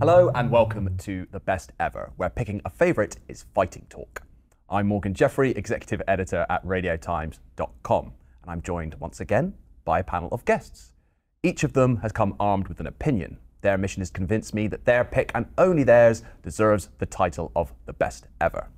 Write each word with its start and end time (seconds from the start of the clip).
Hello 0.00 0.30
and 0.34 0.50
welcome 0.50 0.96
to 0.96 1.26
The 1.30 1.40
Best 1.40 1.72
Ever, 1.78 2.10
where 2.16 2.30
picking 2.30 2.62
a 2.64 2.70
favourite 2.70 3.18
is 3.28 3.44
fighting 3.54 3.84
talk. 3.90 4.22
I'm 4.70 4.86
Morgan 4.86 5.12
Jeffrey, 5.12 5.50
Executive 5.50 6.00
Editor 6.08 6.46
at 6.48 6.64
RadioTimes.com, 6.64 8.04
and 8.06 8.50
I'm 8.50 8.62
joined 8.62 8.94
once 8.94 9.20
again 9.20 9.52
by 9.84 9.98
a 9.98 10.02
panel 10.02 10.30
of 10.32 10.46
guests. 10.46 10.92
Each 11.42 11.64
of 11.64 11.74
them 11.74 11.98
has 11.98 12.12
come 12.12 12.34
armed 12.40 12.68
with 12.68 12.80
an 12.80 12.86
opinion. 12.86 13.36
Their 13.60 13.76
mission 13.76 14.00
is 14.00 14.08
to 14.08 14.14
convince 14.14 14.54
me 14.54 14.68
that 14.68 14.86
their 14.86 15.04
pick 15.04 15.32
and 15.34 15.44
only 15.58 15.82
theirs 15.82 16.22
deserves 16.42 16.88
the 16.96 17.04
title 17.04 17.52
of 17.54 17.74
The 17.84 17.92
Best 17.92 18.26
Ever. 18.40 18.68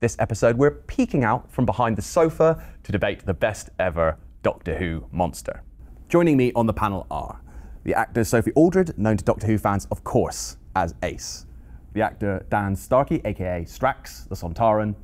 This 0.00 0.16
episode, 0.18 0.58
we're 0.58 0.72
peeking 0.72 1.22
out 1.22 1.52
from 1.52 1.66
behind 1.66 1.96
the 1.96 2.02
sofa 2.02 2.60
to 2.82 2.90
debate 2.90 3.24
the 3.24 3.32
best 3.32 3.70
ever 3.78 4.18
Doctor 4.42 4.76
Who 4.76 5.06
monster. 5.12 5.62
Joining 6.08 6.36
me 6.36 6.50
on 6.56 6.66
the 6.66 6.72
panel 6.72 7.06
are 7.12 7.40
the 7.84 7.94
actor 7.94 8.24
Sophie 8.24 8.52
Aldred, 8.52 8.98
known 8.98 9.18
to 9.18 9.24
Doctor 9.24 9.46
Who 9.46 9.58
fans, 9.58 9.86
of 9.92 10.02
course, 10.02 10.56
as 10.76 10.94
Ace, 11.02 11.46
the 11.92 12.02
actor 12.02 12.44
Dan 12.50 12.74
Starkey, 12.76 13.20
aka 13.24 13.64
Strax, 13.64 14.28
the 14.28 14.34
Sontaran, 14.34 14.94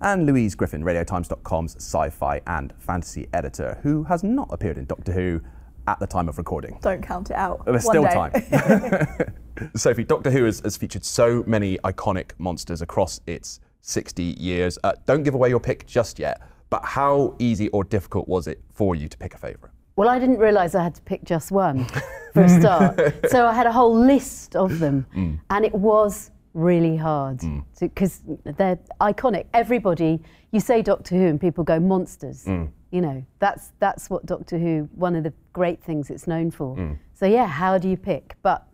and 0.00 0.26
Louise 0.26 0.54
Griffin, 0.54 0.82
RadioTimes.com's 0.82 1.76
sci 1.76 2.10
fi 2.10 2.40
and 2.46 2.72
fantasy 2.78 3.28
editor, 3.32 3.78
who 3.82 4.02
has 4.04 4.24
not 4.24 4.48
appeared 4.50 4.78
in 4.78 4.84
Doctor 4.86 5.12
Who 5.12 5.40
at 5.86 5.98
the 6.00 6.06
time 6.06 6.28
of 6.28 6.38
recording. 6.38 6.78
Don't 6.82 7.02
count 7.02 7.30
it 7.30 7.36
out. 7.36 7.64
There's 7.64 7.84
One 7.84 7.92
still 7.92 8.04
day. 8.04 8.12
time. 8.12 9.70
Sophie, 9.76 10.04
Doctor 10.04 10.30
Who 10.30 10.44
has, 10.44 10.60
has 10.60 10.76
featured 10.76 11.04
so 11.04 11.44
many 11.46 11.78
iconic 11.78 12.32
monsters 12.38 12.82
across 12.82 13.20
its 13.26 13.60
60 13.82 14.22
years. 14.22 14.78
Uh, 14.82 14.92
don't 15.06 15.22
give 15.22 15.34
away 15.34 15.48
your 15.48 15.60
pick 15.60 15.86
just 15.86 16.18
yet, 16.18 16.40
but 16.70 16.84
how 16.84 17.34
easy 17.38 17.68
or 17.68 17.84
difficult 17.84 18.28
was 18.28 18.46
it 18.46 18.60
for 18.72 18.94
you 18.94 19.08
to 19.08 19.18
pick 19.18 19.34
a 19.34 19.38
favourite? 19.38 19.74
Well, 19.96 20.08
I 20.08 20.18
didn't 20.18 20.38
realise 20.38 20.74
I 20.74 20.82
had 20.82 20.94
to 20.94 21.02
pick 21.02 21.24
just 21.24 21.50
one 21.52 21.84
for 22.32 22.42
a 22.44 22.48
start. 22.48 22.98
so 23.30 23.46
I 23.46 23.52
had 23.52 23.66
a 23.66 23.72
whole 23.72 23.94
list 23.94 24.56
of 24.56 24.78
them, 24.78 25.06
Mm. 25.14 25.38
and 25.50 25.64
it 25.64 25.74
was 25.74 26.30
really 26.54 26.96
hard 26.96 27.40
because 27.80 28.20
they're 28.44 28.78
iconic. 29.00 29.46
Everybody, 29.54 30.20
you 30.50 30.60
say 30.60 30.82
Doctor 30.82 31.14
Who, 31.16 31.26
and 31.26 31.40
people 31.40 31.64
go 31.64 31.78
monsters. 31.78 32.44
Mm. 32.44 32.70
You 32.90 33.00
know, 33.00 33.24
that's 33.38 33.72
that's 33.80 34.08
what 34.10 34.24
Doctor 34.26 34.58
Who. 34.58 34.88
One 34.94 35.14
of 35.16 35.24
the 35.24 35.32
great 35.52 35.82
things 35.82 36.10
it's 36.10 36.26
known 36.26 36.50
for. 36.50 36.76
Mm. 36.76 36.98
So 37.14 37.26
yeah, 37.26 37.46
how 37.46 37.78
do 37.78 37.88
you 37.88 37.96
pick? 37.96 38.36
But 38.42 38.66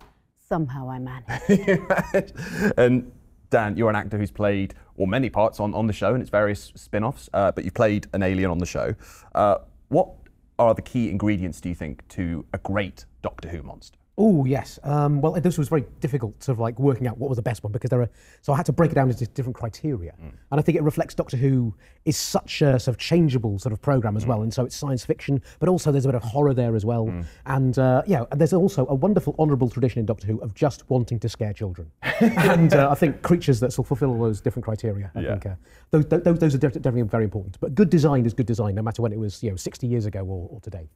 somehow 0.48 0.89
I 0.89 0.98
managed. 0.98 2.33
and 2.78 3.11
Dan, 3.50 3.77
you're 3.77 3.91
an 3.91 3.96
actor 3.96 4.19
who's 4.19 4.30
played, 4.30 4.74
or 4.96 5.06
many 5.06 5.30
parts 5.30 5.58
on, 5.61 5.74
on 5.74 5.86
the 5.86 5.92
show 5.92 6.12
and 6.14 6.20
its 6.22 6.30
various 6.30 6.72
spin 6.77 7.02
offs, 7.05 7.28
uh, 7.33 7.50
but 7.52 7.64
you 7.64 7.70
played 7.70 8.06
an 8.12 8.22
alien 8.22 8.50
on 8.50 8.58
the 8.58 8.66
show. 8.66 8.94
Uh, 9.34 9.58
what 9.89 10.11
are 10.59 10.75
the 10.75 10.83
key 10.83 11.11
ingredients, 11.11 11.61
do 11.61 11.69
you 11.69 11.75
think, 11.75 12.06
to 12.09 12.45
a 12.53 12.59
great 12.59 13.05
Doctor 13.23 13.48
Who 13.48 13.62
monster? 13.62 13.97
Oh 14.20 14.44
yes. 14.44 14.80
Um, 14.83 15.20
well, 15.20 15.33
this 15.34 15.56
was 15.56 15.69
very 15.69 15.84
difficult, 16.00 16.42
sort 16.42 16.56
of 16.56 16.61
like 16.61 16.77
working 16.80 17.06
out 17.06 17.19
what 17.19 17.28
was 17.30 17.36
the 17.36 17.42
best 17.42 17.62
one 17.62 17.72
because 17.72 17.88
there 17.91 18.02
are. 18.02 18.11
So 18.42 18.52
I 18.52 18.56
had 18.56 18.66
to 18.66 18.72
break 18.72 18.91
it 18.91 18.97
down 18.97 19.08
into 19.08 19.24
different 19.28 19.55
criteria, 19.56 20.12
and 20.20 20.33
I 20.58 20.61
think 20.61 20.77
it 20.77 20.83
reflects 20.83 21.14
Doctor 21.14 21.36
Who 21.36 21.72
is 22.05 22.16
such 22.16 22.61
a 22.62 22.80
sort 22.80 22.89
of 22.96 22.98
changeable 22.98 23.58
sort 23.61 23.72
of 23.72 23.80
program 23.80 24.16
as 24.16 24.27
well, 24.27 24.42
and 24.42 24.52
so 24.52 24.64
it's 24.64 24.74
science 24.74 25.05
fiction, 25.05 25.41
but 25.61 25.69
also 25.69 25.92
there's 25.92 26.05
a 26.05 26.08
bit 26.08 26.16
of 26.16 26.24
horror 26.24 26.52
there 26.52 26.74
as 26.74 26.84
well, 26.84 27.12
and 27.46 27.78
uh, 27.78 28.02
yeah, 28.06 28.24
and 28.33 28.41
there's 28.41 28.52
also 28.52 28.86
a 28.89 28.94
wonderful 28.94 29.36
honourable 29.39 29.70
tradition 29.70 30.00
in 30.00 30.06
Doctor 30.06 30.27
Who 30.27 30.39
of 30.41 30.52
just 30.52 30.89
wanting 30.91 31.20
to 31.20 31.28
scare 31.28 31.52
children, 31.52 31.89
and 32.20 32.74
uh, 32.74 32.91
I 32.91 32.96
think 32.96 33.22
creatures 33.22 33.61
that 33.61 33.72
sort 33.72 33.84
of 33.84 33.89
fulfil 33.89 34.11
all 34.11 34.20
those 34.20 34.41
different 34.41 34.64
criteria. 34.64 35.12
I 35.14 35.20
Yeah. 35.20 35.30
think 35.39 35.46
uh, 35.46 35.55
those, 35.91 36.06
those, 36.06 36.39
those 36.41 36.55
are 36.55 36.58
definitely 36.58 37.02
very 37.02 37.24
important. 37.24 37.58
But 37.61 37.74
good 37.77 37.89
design 37.89 38.27
is 38.27 38.34
good 38.34 38.46
design, 38.46 38.74
no 38.74 38.83
matter 38.83 39.00
when 39.00 39.12
it 39.12 39.19
was, 39.19 39.42
you 39.42 39.50
know, 39.50 39.56
60 39.56 39.86
years 39.86 40.06
ago 40.06 40.20
or, 40.20 40.48
or 40.50 40.61
today. 40.61 40.89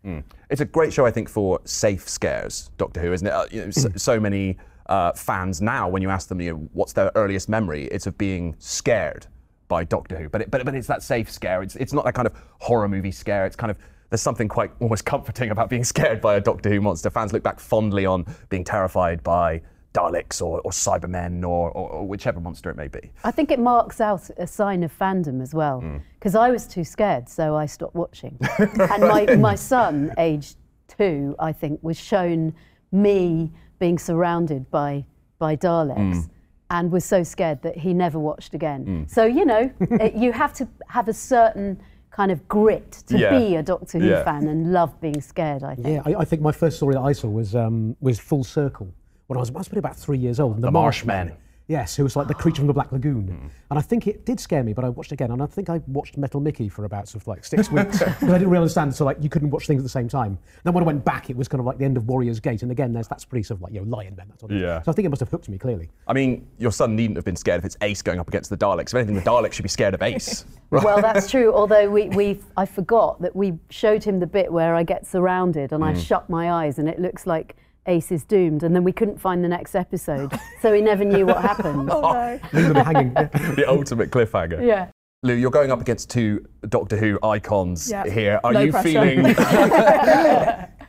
It's 0.51 0.61
a 0.61 0.65
great 0.67 0.93
show, 0.93 1.07
I 1.07 1.11
think, 1.13 1.29
for 1.29 1.61
safe 1.65 2.09
scares, 2.09 2.71
Doctor 2.79 3.01
Who, 3.01 3.12
isn't 3.13 3.27
it? 3.27 3.33
Uh, 3.33 3.47
you 3.51 3.65
know, 3.65 3.71
so, 3.71 3.89
so 3.97 4.21
many 4.21 4.57
uh, 4.87 5.13
fans 5.13 5.61
now, 5.61 5.89
when 5.89 6.03
you 6.03 6.11
ask 6.11 6.29
them, 6.29 6.41
you 6.41 6.53
know, 6.53 6.69
what's 6.73 6.93
their 6.93 7.11
earliest 7.15 7.49
memory, 7.49 7.85
it's 7.87 8.07
of 8.07 8.17
being 8.19 8.55
scared 8.59 9.27
by 9.69 9.85
Doctor 9.85 10.19
Who. 10.19 10.29
But 10.29 10.43
it, 10.43 10.51
but, 10.51 10.65
but 10.65 10.75
it's 10.75 10.87
that 10.89 11.03
safe 11.03 11.31
scare. 11.31 11.63
It's, 11.63 11.77
it's 11.77 11.93
not 11.93 12.05
that 12.05 12.15
kind 12.15 12.27
of 12.27 12.35
horror 12.61 12.89
movie 12.89 13.13
scare. 13.13 13.47
It's 13.47 13.57
kind 13.57 13.71
of 13.71 13.79
there's 14.11 14.21
something 14.21 14.47
quite 14.47 14.71
almost 14.81 15.07
comforting 15.07 15.51
about 15.51 15.71
being 15.71 15.85
scared 15.95 16.21
by 16.21 16.35
a 16.35 16.41
Doctor 16.41 16.69
Who 16.69 16.81
monster. 16.81 17.09
Fans 17.09 17.33
look 17.33 17.43
back 17.43 17.59
fondly 17.59 18.05
on 18.05 18.27
being 18.51 18.65
terrified 18.65 19.23
by 19.23 19.63
Daleks 19.95 20.43
or, 20.43 20.61
or 20.61 20.71
Cybermen 20.71 21.43
or, 21.43 21.71
or, 21.71 21.89
or 21.89 22.07
whichever 22.07 22.41
monster 22.41 22.69
it 22.69 22.77
may 22.77 22.89
be. 22.89 23.11
I 23.25 23.31
think 23.31 23.51
it 23.51 23.59
marks 23.59 24.01
out 24.01 24.29
a 24.37 24.47
sign 24.47 24.83
of 24.83 24.97
fandom 24.97 25.43
as 25.43 25.55
well. 25.55 25.83
Because 26.19 26.35
I 26.35 26.51
was 26.51 26.67
too 26.67 26.85
scared, 26.85 27.29
so 27.29 27.57
I 27.57 27.67
stopped 27.67 27.95
watching. 27.95 28.39
and 28.59 29.03
my, 29.03 29.37
my 29.37 29.55
son, 29.55 30.13
aged 30.19 30.57
two, 30.89 31.35
I 31.39 31.53
think, 31.53 31.81
was 31.83 31.99
shown 31.99 32.55
me 32.93 33.51
being 33.79 33.99
surrounded 33.99 34.71
by, 34.71 35.05
by 35.39 35.57
Daleks 35.57 36.29
and 36.71 36.91
was 36.93 37.05
so 37.05 37.23
scared 37.23 37.61
that 37.63 37.77
he 37.77 37.93
never 37.93 38.19
watched 38.19 38.55
again. 38.55 39.07
So, 39.09 39.25
you 39.25 39.45
know, 39.45 39.71
it, 39.81 40.15
you 40.15 40.33
have 40.33 40.53
to 40.55 40.69
have 40.89 41.09
a 41.09 41.13
certain 41.15 41.81
kind 42.11 42.31
of 42.31 42.47
grit 42.49 42.93
to 43.07 43.19
Yeah. 43.19 43.39
be 43.39 43.57
a 43.57 43.63
Doctor 43.63 43.99
Who 43.99 44.09
Yeah. 44.09 44.23
fan 44.25 44.47
and 44.49 44.73
love 44.73 44.99
being 45.01 45.21
scared, 45.21 45.63
I 45.65 45.75
think. 45.75 45.87
Yeah, 45.89 46.03
I, 46.05 46.21
I 46.21 46.25
think 46.25 46.43
my 46.43 46.53
first 46.53 46.77
story 46.77 46.95
that 46.95 47.01
I 47.01 47.13
saw 47.13 47.29
was 47.29 47.55
um, 47.57 47.97
was 48.01 48.19
Full 48.21 48.45
Circle 48.45 48.89
when 49.27 49.39
I 49.39 49.41
was 49.41 49.51
must 49.53 49.69
have 49.69 49.73
been 49.73 49.79
about 49.79 49.97
three 49.97 50.19
years 50.19 50.39
old. 50.39 50.55
and 50.57 50.65
The 50.65 50.71
Marshmen. 50.71 51.33
Yes, 51.69 51.97
who 51.97 52.03
was 52.03 52.17
like 52.17 52.29
the 52.29 52.35
creature 52.35 52.59
from 52.59 52.67
the 52.67 52.73
Black 52.73 52.93
Lagoon, 52.93 53.29
hmm. 53.29 53.47
and 53.71 53.79
I 53.79 53.83
think 53.83 54.07
it 54.07 54.27
did 54.27 54.41
scare 54.41 54.63
me. 54.63 54.73
But 54.73 54.85
I 54.85 54.89
watched 54.89 55.13
it 55.13 55.15
again, 55.15 55.31
and 55.31 55.43
I 55.43 55.47
think 55.47 55.71
I 55.71 55.81
watched 55.87 56.17
Metal 56.17 56.41
Mickey 56.41 56.69
for 56.69 56.85
about 56.85 57.09
sort 57.09 57.23
of 57.23 57.29
like 57.29 57.45
six 57.45 57.71
weeks 57.71 57.99
because 57.99 58.23
I 58.23 58.39
didn't 58.39 58.51
really 58.51 58.63
understand. 58.63 58.95
So 58.95 59.05
like 59.05 59.19
you 59.21 59.29
couldn't 59.29 59.51
watch 59.51 59.67
things 59.67 59.81
at 59.81 59.85
the 59.85 59.89
same 59.89 60.09
time. 60.09 60.39
Then 60.65 60.75
when 60.75 60.83
I 60.83 60.87
went 60.87 61.05
back, 61.05 61.31
it 61.31 61.37
was 61.37 61.49
kind 61.49 61.61
of 61.61 61.67
like 61.67 61.79
the 61.79 61.85
end 61.85 61.97
of 61.97 62.09
Warrior's 62.09 62.41
Gate, 62.41 62.63
and 62.63 62.71
again, 62.71 62.93
there's 62.93 63.09
that's 63.09 63.25
pretty 63.25 63.45
sort 63.45 63.59
of 63.59 63.63
like 63.63 63.73
you 63.73 63.81
know 63.81 63.97
Lion 63.97 64.15
Men. 64.17 64.29
That 64.29 64.41
sort 64.41 64.53
of 64.53 64.59
Yeah. 64.59 64.83
So 64.83 64.91
I 64.91 64.95
think 64.95 65.07
it 65.07 65.09
must 65.09 65.21
have 65.21 65.31
hooked 65.31 65.49
me 65.49 65.59
clearly. 65.59 65.89
I 66.07 66.13
mean, 66.13 66.47
your 66.59 66.73
son 66.73 66.97
needn't 66.97 67.17
have 67.17 67.25
been 67.25 67.37
scared 67.37 67.59
if 67.59 67.65
it's 67.65 67.77
Ace 67.81 68.03
going 68.03 68.19
up 68.19 68.29
against 68.29 68.51
the 68.51 68.57
Daleks. 68.57 68.89
If 68.89 68.95
anything, 68.95 69.15
the 69.15 69.21
Daleks 69.21 69.53
should 69.53 69.63
be 69.63 69.69
scared 69.69 69.95
of 69.95 70.03
Ace. 70.03 70.45
Well, 70.73 71.03
that's 71.03 71.31
true. 71.31 71.53
Although 71.53 71.91
we, 71.91 72.09
we, 72.09 72.41
I 72.57 72.65
forgot 72.65 73.21
that 73.21 73.37
we 73.37 73.59
showed 73.69 74.03
him 74.03 74.21
the 74.21 74.27
bit 74.27 74.51
where 74.51 74.75
I 74.75 74.83
get 74.83 75.07
surrounded 75.07 75.73
and 75.73 75.85
I 75.85 75.93
hmm. 75.93 76.01
shut 76.01 76.31
my 76.31 76.51
eyes 76.51 76.79
and 76.79 76.89
it 76.89 76.99
looks 76.99 77.27
like 77.27 77.57
Ace 77.87 78.13
is 78.13 78.25
doomed, 78.25 78.63
and 78.63 78.75
then 78.75 78.85
we 78.85 78.93
couldn't 78.93 79.19
find 79.21 79.43
the 79.43 79.49
next 79.49 79.75
episode, 79.75 80.33
so 80.63 80.71
we 80.71 80.81
never 80.81 81.05
knew 81.05 81.27
what 81.27 81.41
happened. 81.43 81.91
Oh 81.93 82.01
no. 82.13 82.39
Leave 82.53 82.77
hanging. 82.77 83.15
The 83.15 83.65
ultimate 83.69 84.11
cliffhanger. 84.11 84.65
Yeah. 84.67 84.89
Lou, 85.25 85.35
you're 85.35 85.51
going 85.51 85.71
up 85.71 85.81
against 85.81 86.11
two 86.11 86.45
Doctor 86.69 86.97
Who 86.97 87.19
icons 87.23 87.91
Yeah. 87.91 88.05
here. 88.09 88.41
Are 88.45 88.53
No 88.53 88.61
you 88.61 88.73
pressure. 88.73 88.89
feeling, 88.89 89.35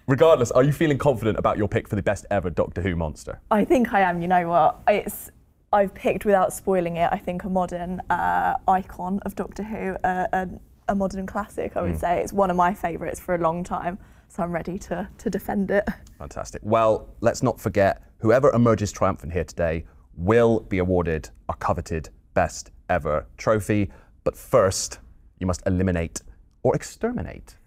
regardless, 0.08 0.52
are 0.52 0.64
you 0.64 0.72
feeling 0.72 0.98
confident 0.98 1.38
about 1.38 1.58
your 1.58 1.68
pick 1.68 1.88
for 1.88 1.96
the 1.96 2.02
best 2.02 2.26
ever 2.32 2.50
Doctor 2.50 2.82
Who 2.82 2.96
monster? 2.96 3.40
I 3.52 3.64
think 3.66 3.94
I 3.94 4.02
am. 4.02 4.22
You 4.22 4.28
know 4.28 4.48
what? 4.50 4.80
It's 4.88 5.30
I've 5.72 5.94
picked 5.94 6.26
without 6.26 6.54
spoiling 6.54 6.98
it. 6.98 7.10
I 7.12 7.18
think 7.18 7.44
a 7.44 7.50
modern 7.50 8.00
uh, 8.10 8.56
icon 8.68 9.20
of 9.26 9.36
Doctor 9.36 9.64
Who, 9.64 9.96
uh, 10.04 10.28
a, 10.34 10.48
a 10.90 10.96
modern 10.96 11.26
classic. 11.26 11.76
I 11.76 11.82
would 11.82 12.00
say 12.00 12.22
it's 12.22 12.34
one 12.34 12.50
of 12.52 12.56
my 12.56 12.74
favourites 12.74 13.20
for 13.20 13.34
a 13.36 13.40
long 13.40 13.64
time. 13.64 13.98
So 14.34 14.42
I'm 14.42 14.52
ready 14.52 14.80
to 14.80 15.08
to 15.20 15.30
defend 15.30 15.70
it. 15.70 15.88
Fantastic. 16.18 16.60
Well, 16.64 17.08
let's 17.22 17.44
not 17.44 17.60
forget 17.60 18.02
whoever 18.18 18.50
emerges 18.54 18.92
triumphant 18.92 19.32
here 19.32 19.44
today 19.44 19.86
will 20.16 20.62
be 20.62 20.80
awarded 20.80 21.30
our 21.50 21.56
coveted 21.58 22.10
best 22.34 22.72
ever 22.90 23.28
trophy. 23.38 23.92
But 24.24 24.36
first, 24.36 24.98
you 25.38 25.46
must 25.46 25.62
eliminate 25.68 26.24
or 26.64 26.76
exterminate 26.76 27.58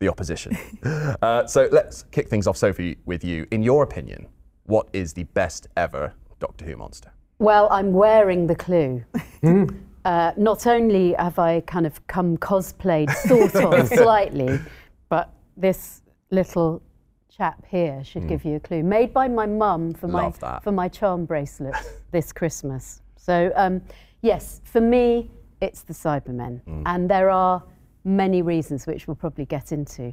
the 0.00 0.08
opposition. 0.08 0.58
uh, 1.22 1.46
so 1.46 1.68
let's 1.70 2.02
kick 2.10 2.28
things 2.28 2.48
off, 2.48 2.56
Sophie, 2.56 2.98
with 3.04 3.22
you. 3.22 3.46
In 3.52 3.62
your 3.62 3.84
opinion, 3.84 4.26
what 4.64 4.88
is 4.92 5.12
the 5.12 5.24
best 5.24 5.68
ever 5.76 6.12
Doctor 6.40 6.64
Who 6.64 6.76
monster? 6.76 7.12
Well, 7.38 7.68
I'm 7.70 7.92
wearing 7.92 8.48
the 8.48 8.56
clue. 8.56 9.04
Uh, 10.06 10.32
not 10.36 10.68
only 10.68 11.14
have 11.14 11.36
I 11.36 11.62
kind 11.62 11.84
of 11.84 12.06
come 12.06 12.36
cosplayed, 12.36 13.12
sort 13.26 13.56
of, 13.56 13.88
slightly, 14.04 14.60
but 15.08 15.32
this 15.56 16.02
little 16.30 16.82
chap 17.28 17.64
here 17.66 18.02
should 18.02 18.28
give 18.28 18.44
you 18.44 18.56
a 18.56 18.60
clue. 18.60 18.82
Made 18.82 19.12
by 19.12 19.28
my 19.28 19.46
mum 19.46 19.92
for 19.94 20.08
my 20.08 20.30
that. 20.40 20.62
for 20.62 20.72
my 20.72 20.88
charm 20.88 21.24
bracelet 21.24 21.74
this 22.10 22.32
Christmas. 22.32 23.02
So 23.16 23.52
um, 23.56 23.82
yes, 24.22 24.60
for 24.64 24.80
me, 24.80 25.30
it's 25.60 25.82
the 25.82 25.92
Cybermen, 25.92 26.60
and 26.86 27.10
there 27.10 27.30
are 27.30 27.62
many 28.04 28.42
reasons 28.42 28.86
which 28.86 29.06
we'll 29.06 29.16
probably 29.16 29.46
get 29.46 29.72
into, 29.72 30.12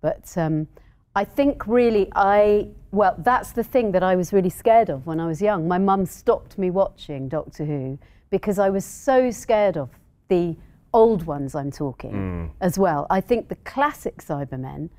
but. 0.00 0.36
Um, 0.36 0.68
I 1.16 1.24
think 1.24 1.68
really 1.68 2.10
I 2.16 2.68
well 2.90 3.14
that's 3.18 3.52
the 3.52 3.62
thing 3.62 3.92
that 3.92 4.02
I 4.02 4.16
was 4.16 4.32
really 4.32 4.50
scared 4.50 4.90
of 4.90 5.06
when 5.06 5.20
I 5.20 5.26
was 5.26 5.40
young. 5.40 5.68
My 5.68 5.78
mum 5.78 6.06
stopped 6.06 6.58
me 6.58 6.70
watching 6.70 7.28
Doctor 7.28 7.64
Who 7.64 7.98
because 8.30 8.58
I 8.58 8.68
was 8.68 8.84
so 8.84 9.30
scared 9.30 9.76
of 9.76 9.90
the 10.28 10.56
old 10.92 11.24
ones 11.24 11.54
I'm 11.54 11.70
talking 11.70 12.52
as 12.60 12.78
well. 12.78 13.06
I 13.10 13.20
think 13.20 13.48
the 13.48 13.56
classic 13.56 14.18
Cybermen, 14.18 14.90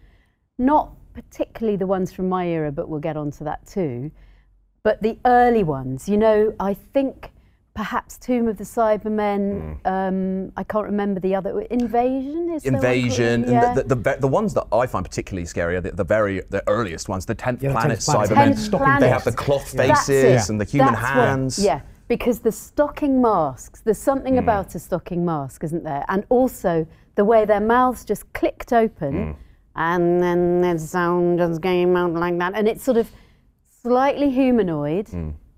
not 0.57 0.93
particularly 1.13 1.77
the 1.77 1.87
ones 1.87 2.11
from 2.11 2.29
my 2.29 2.47
era, 2.47 2.71
but 2.71 2.89
we'll 2.89 2.99
get 2.99 3.17
onto 3.17 3.43
that 3.43 3.65
too, 3.65 4.11
but 4.83 5.01
the 5.01 5.17
early 5.25 5.63
ones, 5.63 6.07
you 6.07 6.17
know, 6.17 6.53
I 6.59 6.73
think 6.73 7.31
perhaps 7.73 8.17
Tomb 8.17 8.47
of 8.47 8.57
the 8.57 8.63
Cybermen. 8.63 9.77
Hmm. 9.81 9.87
Um, 9.87 10.51
I 10.55 10.63
can't 10.63 10.85
remember 10.85 11.19
the 11.19 11.35
other 11.35 11.61
Invasion. 11.61 12.49
Is 12.53 12.63
there 12.63 12.71
one 12.71 12.81
called- 12.81 12.93
Invasion, 12.95 13.45
Yeah. 13.47 13.69
and 13.69 13.77
the, 13.77 13.83
the, 13.83 13.95
the, 13.95 14.17
the 14.21 14.27
ones 14.27 14.53
that 14.53 14.65
I 14.71 14.87
find 14.87 15.05
particularly 15.05 15.45
scary 15.45 15.75
are 15.75 15.81
the, 15.81 15.91
the 15.91 16.05
very 16.05 16.41
the 16.49 16.63
earliest 16.67 17.09
ones, 17.09 17.25
the 17.25 17.35
10th 17.35 17.61
Yeah, 17.61 17.73
planet 17.73 17.99
10th 17.99 18.05
planet. 18.05 18.29
Cybermen. 18.29 18.35
Tenth 18.35 18.59
Stocking 18.59 18.85
planet. 18.85 19.01
They 19.01 19.09
have 19.09 19.23
the 19.25 19.33
cloth 19.33 19.75
faces 19.75 20.09
it. 20.09 20.49
and 20.49 20.59
the 20.59 20.65
human 20.65 20.93
That's 20.93 21.03
what- 21.03 21.27
hands. 21.27 21.59
yeah, 21.59 21.81
because 22.07 22.39
the 22.39 22.51
stocking 22.51 23.21
masks, 23.21 23.81
there's 23.81 23.97
something 23.97 24.33
hmm. 24.33 24.39
about 24.39 24.73
a 24.73 24.79
stocking 24.79 25.25
mask, 25.25 25.63
isn't 25.65 25.83
there? 25.83 26.05
And 26.07 26.25
also 26.29 26.87
the 27.15 27.25
way 27.25 27.43
their 27.43 27.61
mouths 27.61 28.05
just 28.05 28.31
clicked 28.33 28.71
open 28.71 29.33
hmm. 29.33 29.41
And 29.75 30.21
then 30.21 30.61
the 30.61 30.79
sound 30.79 31.39
just 31.39 31.61
came 31.61 31.95
out 31.95 32.13
like 32.13 32.37
that. 32.39 32.53
And 32.55 32.67
it's 32.67 32.83
sort 32.83 32.97
of 32.97 33.09
slightly 33.83 34.29
humanoid. 34.29 35.07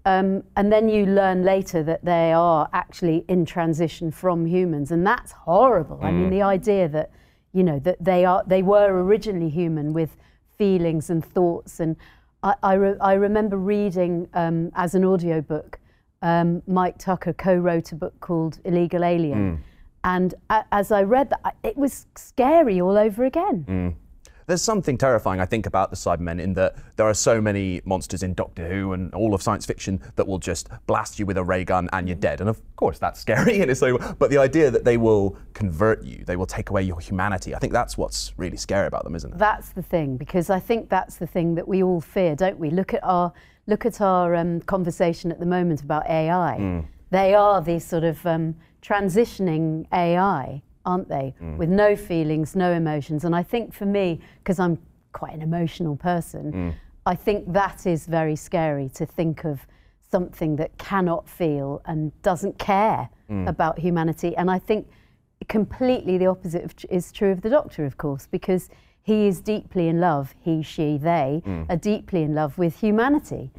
Um, 0.06 0.44
and 0.56 0.72
then 0.72 0.88
you 0.88 1.06
learn 1.06 1.44
later 1.44 1.84
that 1.84 2.06
they 2.06 2.31
are 2.31 2.69
actually 2.72 3.25
in 3.28 3.46
transition 3.46 4.10
from 4.12 4.46
humans, 4.46 4.92
and 4.92 5.06
that's 5.06 5.34
horrible. 5.34 6.00
I 6.02 6.12
mean, 6.12 6.30
the 6.30 6.42
idea 6.44 6.88
that 6.90 7.12
you 7.52 7.62
know 7.64 7.80
that 7.80 7.98
they 8.00 8.24
are 8.24 8.42
they 8.48 8.62
were 8.64 9.04
originally 9.04 9.50
human 9.50 9.92
with 9.92 10.16
feelings 10.58 11.10
and 11.10 11.25
thoughts, 11.25 11.81
and 11.81 11.98
I, 12.42 12.54
I, 12.64 12.74
re- 12.75 12.96
I 13.02 13.14
remember 13.14 13.58
reading 13.58 14.30
um, 14.34 14.72
as 14.75 14.96
an 14.96 15.04
audiobook. 15.04 15.78
Um, 16.22 16.64
Mike 16.68 16.98
Tucker 16.98 17.34
co-wrote 17.34 17.92
a 17.92 17.96
book 17.96 18.18
called 18.22 18.60
Illegal 18.64 19.04
Alien, 19.04 19.62
and 20.06 20.34
as 20.72 20.92
I 20.94 21.02
read 21.04 21.30
that, 21.31 21.56
it 21.64 21.75
was 21.78 22.08
scary 22.16 22.80
all 22.80 22.98
over 22.98 23.25
again. 23.25 23.66
There's 24.47 24.61
something 24.61 24.97
terrifying, 24.97 25.41
I 25.41 25.45
think, 25.45 25.65
about 25.65 25.89
the 25.89 25.97
Cybermen 25.97 26.39
in 26.39 26.53
that 26.53 26.77
there 26.95 27.05
are 27.05 27.13
so 27.13 27.41
many 27.41 27.81
monsters 27.83 28.23
in 28.23 28.33
Doctor 28.33 28.65
Who 28.65 28.94
and 28.94 29.13
all 29.13 29.33
of 29.33 29.41
science 29.41 29.65
fiction 29.65 30.01
that 30.15 30.25
will 30.25 30.39
just 30.39 30.69
blast 30.85 31.19
you 31.19 31.25
with 31.25 31.35
a 31.38 31.44
ray 31.44 31.65
gun 31.65 31.89
and 31.91 32.07
you're 32.07 32.15
dead. 32.15 32.39
And 32.39 32.49
of 32.49 32.61
course, 32.77 32.97
that's 32.97 33.19
scary. 33.25 33.59
And 33.59 33.69
it's 33.69 33.81
so, 33.81 33.97
but 34.19 34.29
the 34.29 34.38
idea 34.38 34.71
that 34.71 34.85
they 34.85 34.95
will 34.95 35.38
convert 35.53 36.01
you, 36.01 36.23
they 36.23 36.38
will 36.38 36.45
take 36.45 36.69
away 36.69 36.81
your 36.81 36.97
humanity, 37.01 37.55
I 37.55 37.59
think 37.59 37.73
that's 37.73 37.97
what's 37.97 38.31
really 38.38 38.55
scary 38.55 38.88
about 38.88 39.03
them, 39.03 39.15
isn't 39.15 39.33
it? 39.33 39.38
That's 39.38 39.69
the 39.69 39.81
thing, 39.81 40.15
because 40.15 40.49
I 40.49 40.61
think 40.61 40.88
that's 40.88 41.17
the 41.17 41.27
thing 41.27 41.55
that 41.55 41.67
we 41.67 41.83
all 41.83 41.99
fear, 41.99 42.33
don't 42.33 42.57
we? 42.57 42.69
Look 42.69 42.94
at 42.94 43.03
our 43.03 43.33
look 43.69 43.85
at 43.85 43.99
our 43.99 44.33
um, 44.33 44.61
conversation 44.61 45.29
at 45.29 45.41
the 45.41 45.45
moment 45.45 45.81
about 45.81 46.09
AI. 46.09 46.85
They 47.09 47.35
are 47.35 47.61
these 47.61 47.85
sort 47.85 48.05
of 48.05 48.25
um, 48.25 48.55
transitioning 48.81 49.88
AI, 49.91 50.61
aren't 50.88 51.10
they? 51.10 51.36
Mm. 51.42 51.57
With 51.57 51.69
no 51.69 51.95
feelings, 51.95 52.56
no 52.56 52.72
emotions. 52.72 53.25
And 53.25 53.36
I 53.36 53.44
think 53.44 53.74
for 53.74 53.86
me, 53.86 54.19
because 54.39 54.57
I'm 54.57 54.80
quite 55.12 55.34
an 55.34 55.42
emotional 55.42 55.98
person, 55.98 56.51
mm. 56.51 56.74
I 57.06 57.13
think 57.13 57.51
that 57.54 57.86
is 57.86 58.07
very 58.07 58.36
scary 58.36 58.89
to 58.95 59.06
think 59.06 59.44
of 59.44 59.68
something 60.10 60.56
that 60.56 60.78
cannot 60.78 61.28
feel 61.28 61.81
and 61.86 62.00
doesn't 62.22 62.57
care 62.57 63.10
mm. 63.30 63.48
about 63.48 63.78
humanity. 63.78 64.36
And 64.38 64.50
I 64.50 64.60
think 64.60 64.88
completely 65.50 66.18
the 66.18 66.28
opposite 66.28 66.63
of, 66.63 66.74
is 66.90 67.12
true 67.12 67.31
of 67.31 67.42
the 67.42 67.50
doctor, 67.50 67.86
of 67.86 67.98
course, 67.98 68.25
because 68.25 68.69
he 69.04 69.28
is 69.28 69.42
deeply 69.42 69.90
in 69.90 70.00
love, 70.00 70.33
he, 70.40 70.62
she, 70.62 70.98
they 70.98 71.42
are 71.69 71.78
deeply 71.78 72.24
in 72.24 72.33
love 72.36 72.57
with 72.57 72.78
humanity. 72.78 73.51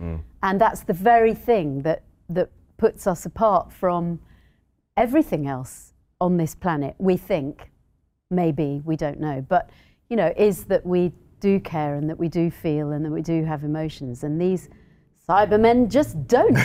And 0.43 0.61
that's 0.61 0.83
the 0.83 0.93
very 0.93 1.35
thing 1.35 1.83
that, 1.83 2.03
that 2.29 2.51
puts 2.77 3.07
us 3.07 3.25
apart 3.25 3.73
from 3.73 4.21
everything 4.95 5.47
else 5.47 5.95
on 6.21 6.37
this 6.37 6.55
planet, 6.55 6.95
we 6.99 7.17
think, 7.17 7.71
maybe, 8.31 8.81
we 8.85 8.97
don't 8.97 9.21
know, 9.21 9.45
but, 9.49 9.71
you 10.09 10.17
know, 10.17 10.33
is 10.37 10.65
that 10.65 10.85
we 10.85 11.13
do 11.41 11.61
care 11.61 11.95
and 11.95 12.09
that 12.11 12.19
we 12.19 12.29
do 12.29 12.51
feel 12.51 12.93
and 12.93 13.05
that 13.05 13.13
we 13.13 13.23
do 13.23 13.45
have 13.45 13.63
emotions. 13.63 14.25
And 14.25 14.41
these 14.41 14.69
Cybermen 15.29 15.89
just 15.89 16.27
don't. 16.27 16.57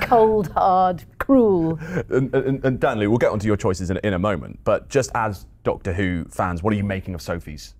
Cold, 0.02 0.48
hard, 0.52 1.04
cruel. 1.18 1.78
And, 2.10 2.34
and, 2.34 2.64
and 2.64 2.78
Danley, 2.78 3.06
we'll 3.06 3.18
get 3.18 3.30
onto 3.30 3.46
your 3.46 3.56
choices 3.56 3.90
in, 3.90 3.96
in 3.98 4.12
a 4.12 4.18
moment, 4.18 4.60
but 4.62 4.88
just 4.90 5.10
as 5.14 5.46
Doctor 5.64 5.92
Who 5.92 6.26
fans, 6.26 6.62
what 6.62 6.72
are 6.74 6.76
you 6.76 6.84
making 6.84 7.14
of 7.14 7.22
Sophie's 7.22 7.74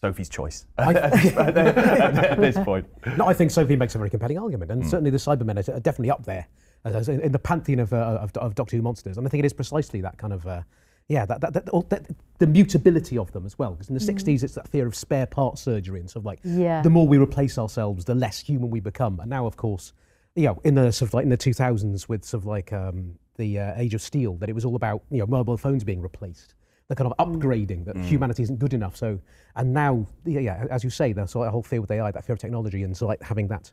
Sophie's 0.00 0.28
choice 0.28 0.64
at, 0.78 0.96
at 0.96 2.40
this 2.40 2.56
point? 2.58 2.86
No, 3.16 3.26
I 3.26 3.32
think 3.32 3.50
Sophie 3.50 3.76
makes 3.76 3.94
a 3.94 3.98
very 3.98 4.10
compelling 4.10 4.38
argument, 4.38 4.70
and 4.70 4.82
hmm. 4.82 4.88
certainly 4.88 5.10
the 5.10 5.18
Cybermen 5.18 5.56
are 5.56 5.74
are 5.74 5.80
definitely 5.80 6.10
up 6.10 6.24
there 6.24 6.46
as- 6.46 6.46
as 6.46 6.67
in 7.08 7.20
in 7.20 7.32
the 7.32 7.38
pantheon 7.38 7.78
of, 7.80 7.92
uh, 7.92 8.18
of, 8.20 8.32
of 8.36 8.54
Doctor 8.54 8.76
Who 8.76 8.82
monsters. 8.82 9.16
And 9.18 9.26
I 9.26 9.30
think 9.30 9.42
it 9.42 9.46
is 9.46 9.52
precisely 9.52 10.00
that 10.02 10.18
kind 10.18 10.32
of, 10.32 10.46
uh, 10.46 10.62
yeah, 11.08 11.24
that, 11.26 11.40
that, 11.40 11.52
that, 11.54 11.68
all- 11.70 11.86
that, 11.88 12.06
the 12.38 12.46
mutability 12.46 13.16
of 13.18 13.32
them 13.32 13.46
as 13.46 13.58
well. 13.58 13.72
Because 13.72 13.88
in 13.88 13.94
the 13.94 14.00
60s, 14.00 14.42
it's 14.42 14.54
that 14.54 14.68
fear 14.68 14.86
of 14.86 14.94
spare 14.94 15.26
part 15.26 15.58
surgery, 15.58 16.00
and 16.00 16.08
sort 16.10 16.22
of 16.22 16.26
like 16.26 16.40
Yeah. 16.44 16.82
the 16.82 16.90
more 16.90 17.06
we 17.08 17.18
replace 17.18 17.58
ourselves, 17.58 18.04
the 18.04 18.14
less 18.14 18.38
human 18.38 18.70
we 18.70 18.80
become. 18.80 19.18
And 19.20 19.30
now, 19.30 19.46
of 19.46 19.56
course, 19.56 19.92
you 20.34 20.44
know, 20.44 20.60
in 20.64 20.74
the 20.74 20.92
sort 20.92 21.08
of 21.10 21.14
like 21.14 21.22
in 21.24 21.30
the 21.30 21.38
2000s 21.38 22.08
with 22.08 22.24
sort 22.24 22.42
of 22.42 22.46
like 22.46 22.72
um, 22.72 23.14
the 23.36 23.58
uh, 23.58 23.72
Age 23.76 23.94
of 23.94 24.02
Steel, 24.02 24.34
that 24.36 24.48
it 24.48 24.54
was 24.54 24.64
all 24.64 24.76
about 24.76 25.02
you 25.10 25.18
know 25.18 25.26
mobile 25.26 25.56
phones 25.56 25.82
being 25.82 26.00
replaced, 26.02 26.54
the 26.88 26.94
kind 26.94 27.10
of 27.12 27.16
upgrading 27.26 27.84
that 27.86 27.96
humanity 27.96 28.42
isn't 28.42 28.58
good 28.58 28.74
enough. 28.74 28.96
So, 28.96 29.18
and 29.56 29.72
now, 29.72 30.06
yeah, 30.24 30.40
yeah 30.40 30.64
as 30.70 30.84
you 30.84 30.90
say, 30.90 31.12
there's 31.12 31.30
sort 31.32 31.46
of 31.46 31.48
a 31.48 31.52
whole 31.52 31.62
fear 31.62 31.80
with 31.80 31.90
AI, 31.90 32.10
that 32.12 32.24
fear 32.24 32.34
of 32.34 32.38
technology, 32.38 32.82
and 32.82 32.96
so 32.96 33.06
like 33.06 33.22
having 33.22 33.48
that. 33.48 33.72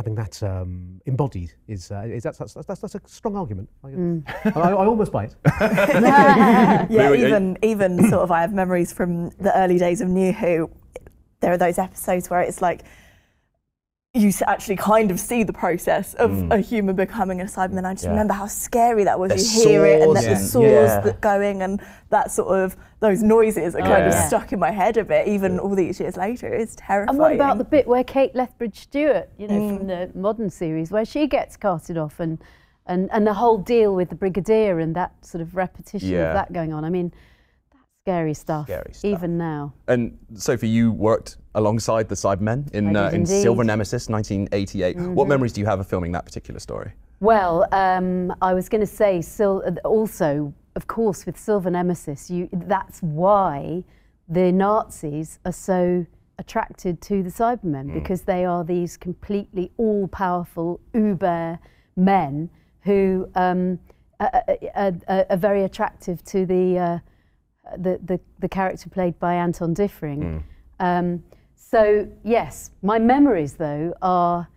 Having 0.00 0.14
that 0.14 0.42
um, 0.42 0.98
embodied 1.04 1.52
is, 1.68 1.90
uh, 1.90 2.04
is 2.06 2.22
that's, 2.22 2.38
that's, 2.38 2.54
that's, 2.54 2.80
that's 2.80 2.94
a 2.94 3.00
strong 3.04 3.36
argument. 3.36 3.68
I, 3.84 3.88
I, 4.58 4.70
I 4.70 4.86
almost 4.86 5.12
buy 5.12 5.24
it. 5.24 5.36
yeah, 5.60 6.86
Louis, 6.88 7.26
even 7.26 7.58
even 7.60 8.08
sort 8.08 8.22
of 8.22 8.30
I 8.30 8.40
have 8.40 8.54
memories 8.54 8.94
from 8.94 9.28
the 9.32 9.54
early 9.54 9.78
days 9.78 10.00
of 10.00 10.08
New 10.08 10.32
Who. 10.32 10.70
There 11.40 11.52
are 11.52 11.58
those 11.58 11.76
episodes 11.76 12.30
where 12.30 12.40
it's 12.40 12.62
like 12.62 12.84
you 14.12 14.32
actually 14.48 14.74
kind 14.74 15.12
of 15.12 15.20
see 15.20 15.44
the 15.44 15.52
process 15.52 16.14
of 16.14 16.50
a 16.50 16.58
human 16.58 16.96
becoming 16.96 17.40
a 17.40 17.44
Cyberman. 17.44 17.84
I 17.84 17.92
just 17.94 18.02
Mm. 18.02 18.08
Yeah. 18.08 18.10
remember 18.10 18.34
how 18.34 18.46
scary 18.48 19.04
that 19.04 19.20
was. 19.20 19.28
There's 19.28 19.54
you 19.64 19.68
hear 19.68 19.86
it 19.86 20.02
and 20.02 20.16
saws 20.16 20.24
the 20.24 20.30
and- 20.32 20.40
saws 20.40 20.62
yeah. 20.64 21.00
that 21.00 21.20
going 21.20 21.62
and 21.62 21.80
that 22.08 22.32
sort 22.32 22.58
of 22.58 22.76
those 22.98 23.22
noises 23.22 23.76
are 23.76 23.82
kind 23.82 24.04
of 24.06 24.12
yeah. 24.12 24.26
stuck 24.26 24.52
in 24.52 24.58
my 24.58 24.72
head 24.72 24.96
a 24.96 25.04
bit. 25.04 25.28
Even 25.28 25.60
all 25.60 25.76
these 25.76 26.00
years 26.00 26.16
later, 26.16 26.52
it's 26.52 26.74
terrifying. 26.76 27.08
And 27.10 27.18
what 27.20 27.32
about 27.32 27.58
the 27.58 27.64
bit 27.64 27.86
where 27.86 28.02
Kate 28.02 28.34
Lethbridge 28.34 28.80
Stewart, 28.80 29.28
you 29.38 29.46
know, 29.46 29.76
from 29.78 29.86
the 29.86 30.10
modern 30.16 30.50
series, 30.50 30.90
where 30.90 31.04
she 31.04 31.28
gets 31.28 31.56
carted 31.56 31.96
off 31.96 32.18
and, 32.18 32.42
and, 32.86 33.08
and 33.12 33.24
the 33.24 33.34
whole 33.34 33.58
deal 33.58 33.94
with 33.94 34.08
the 34.08 34.16
Brigadier 34.16 34.80
and 34.80 34.96
that 34.96 35.12
sort 35.24 35.40
of 35.40 35.54
repetition 35.54 36.08
Yeah. 36.10 36.30
of 36.30 36.34
that 36.34 36.52
going 36.52 36.72
on? 36.72 36.84
I 36.84 36.90
mean, 36.90 37.10
that's 37.10 37.20
scary 38.04 38.34
stuff, 38.34 38.66
Scary 38.66 38.92
stuff. 38.92 39.10
even 39.10 39.36
now. 39.36 39.72
And 39.88 40.18
Sophie, 40.34 40.68
you 40.68 40.92
worked 40.92 41.36
alongside 41.54 42.08
the 42.08 42.14
Cybermen 42.14 42.70
in, 42.72 42.96
uh, 42.96 43.10
in. 43.12 43.26
Silver 43.26 43.62
Nemesis, 43.64 44.08
1988. 44.08 44.96
What 44.98 45.28
memories 45.28 45.52
do 45.52 45.60
you 45.60 45.66
have 45.66 45.80
of 45.80 45.86
filming 45.86 46.12
that 46.12 46.24
particular 46.24 46.60
story? 46.60 46.92
Well, 47.20 47.66
um, 47.72 48.34
I 48.40 48.54
was 48.54 48.68
going 48.68 48.80
to 48.80 48.86
say 48.86 49.20
sil- 49.20 49.62
uh, 49.66 49.72
also, 49.86 50.54
of 50.76 50.86
course, 50.86 51.26
with 51.26 51.38
Silver 51.38 51.70
Nemesis, 51.70 52.30
you, 52.30 52.48
that's 52.52 53.00
why 53.00 53.84
the 54.28 54.50
Nazis 54.50 55.38
are 55.44 55.52
so 55.52 56.06
attracted 56.38 57.02
to 57.02 57.22
the 57.22 57.28
Cybermen 57.28 57.92
because 57.92 58.22
they 58.22 58.46
are 58.46 58.64
these 58.64 58.96
completely 58.96 59.70
all-powerful 59.76 60.80
uber 60.94 61.58
men 61.96 62.48
who 62.82 63.28
um, 63.34 63.78
are, 64.20 64.42
are, 64.74 64.92
are, 65.06 65.26
are 65.28 65.36
very 65.36 65.64
attractive 65.64 66.24
to 66.24 66.46
the, 66.46 66.78
uh, 66.78 66.98
the, 67.76 67.98
the 68.04 68.20
the 68.38 68.48
character 68.48 68.88
played 68.88 69.18
by 69.18 69.34
Anton 69.34 69.74
Diffring. 69.74 70.42
Um, 70.78 71.22
so 71.54 72.08
yes, 72.24 72.70
my 72.82 72.98
memories 72.98 73.54
though 73.54 73.94
are 74.02 74.48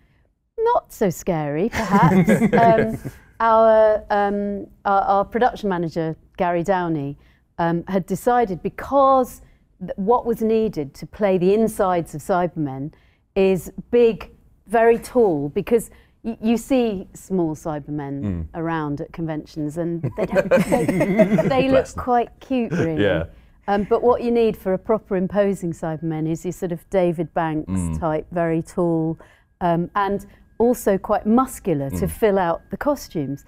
not 0.60 0.92
so 0.92 1.10
scary, 1.10 1.70
perhaps. 1.70 2.30
um, 2.54 3.12
our, 3.40 4.04
um, 4.10 4.68
our, 4.86 5.02
our 5.02 5.26
production 5.26 5.70
manager, 5.70 6.16
Gary 6.38 6.64
Downie, 6.64 7.18
um, 7.58 7.84
had 7.88 8.06
decided 8.06 8.64
because 8.64 9.42
th- 9.80 9.92
what 9.96 10.26
was 10.26 10.42
needed 10.42 10.94
to 10.96 11.06
play 11.06 11.38
the 11.38 11.54
insides 11.54 12.16
of 12.16 12.22
Cybermen 12.22 12.94
is 13.36 13.72
big, 13.92 14.32
very 14.68 14.98
tall, 14.98 15.50
because 15.50 15.90
you 16.24 16.58
see 16.58 17.08
small 17.14 17.56
Cybermen 17.56 18.48
around 18.56 19.02
at 19.02 19.12
conventions 19.12 19.78
and 19.78 20.02
they, 20.18 20.26
don't, 20.26 20.50
they, 20.50 21.48
they 21.50 21.70
look 21.70 21.88
quite 21.96 22.30
cute, 22.40 22.72
really. 22.72 23.04
Yeah. 23.04 23.26
Um, 23.68 23.86
but 23.90 24.04
what 24.04 24.22
you 24.24 24.32
need 24.32 24.58
for 24.58 24.74
a 24.74 24.78
proper 24.78 25.16
imposing 25.16 25.72
Cyberman 25.74 26.30
is 26.30 26.44
your 26.46 26.52
sort 26.52 26.72
of 26.72 26.90
David 26.90 27.34
Banks 27.34 27.98
type, 27.98 28.26
very 28.32 28.62
tall, 28.62 29.18
um, 29.62 29.90
and 29.96 30.26
also 30.58 30.98
quite 30.98 31.26
muscular 31.26 31.90
to 31.90 32.08
fill 32.08 32.38
out 32.40 32.62
the 32.72 32.78
costumes. 32.78 33.46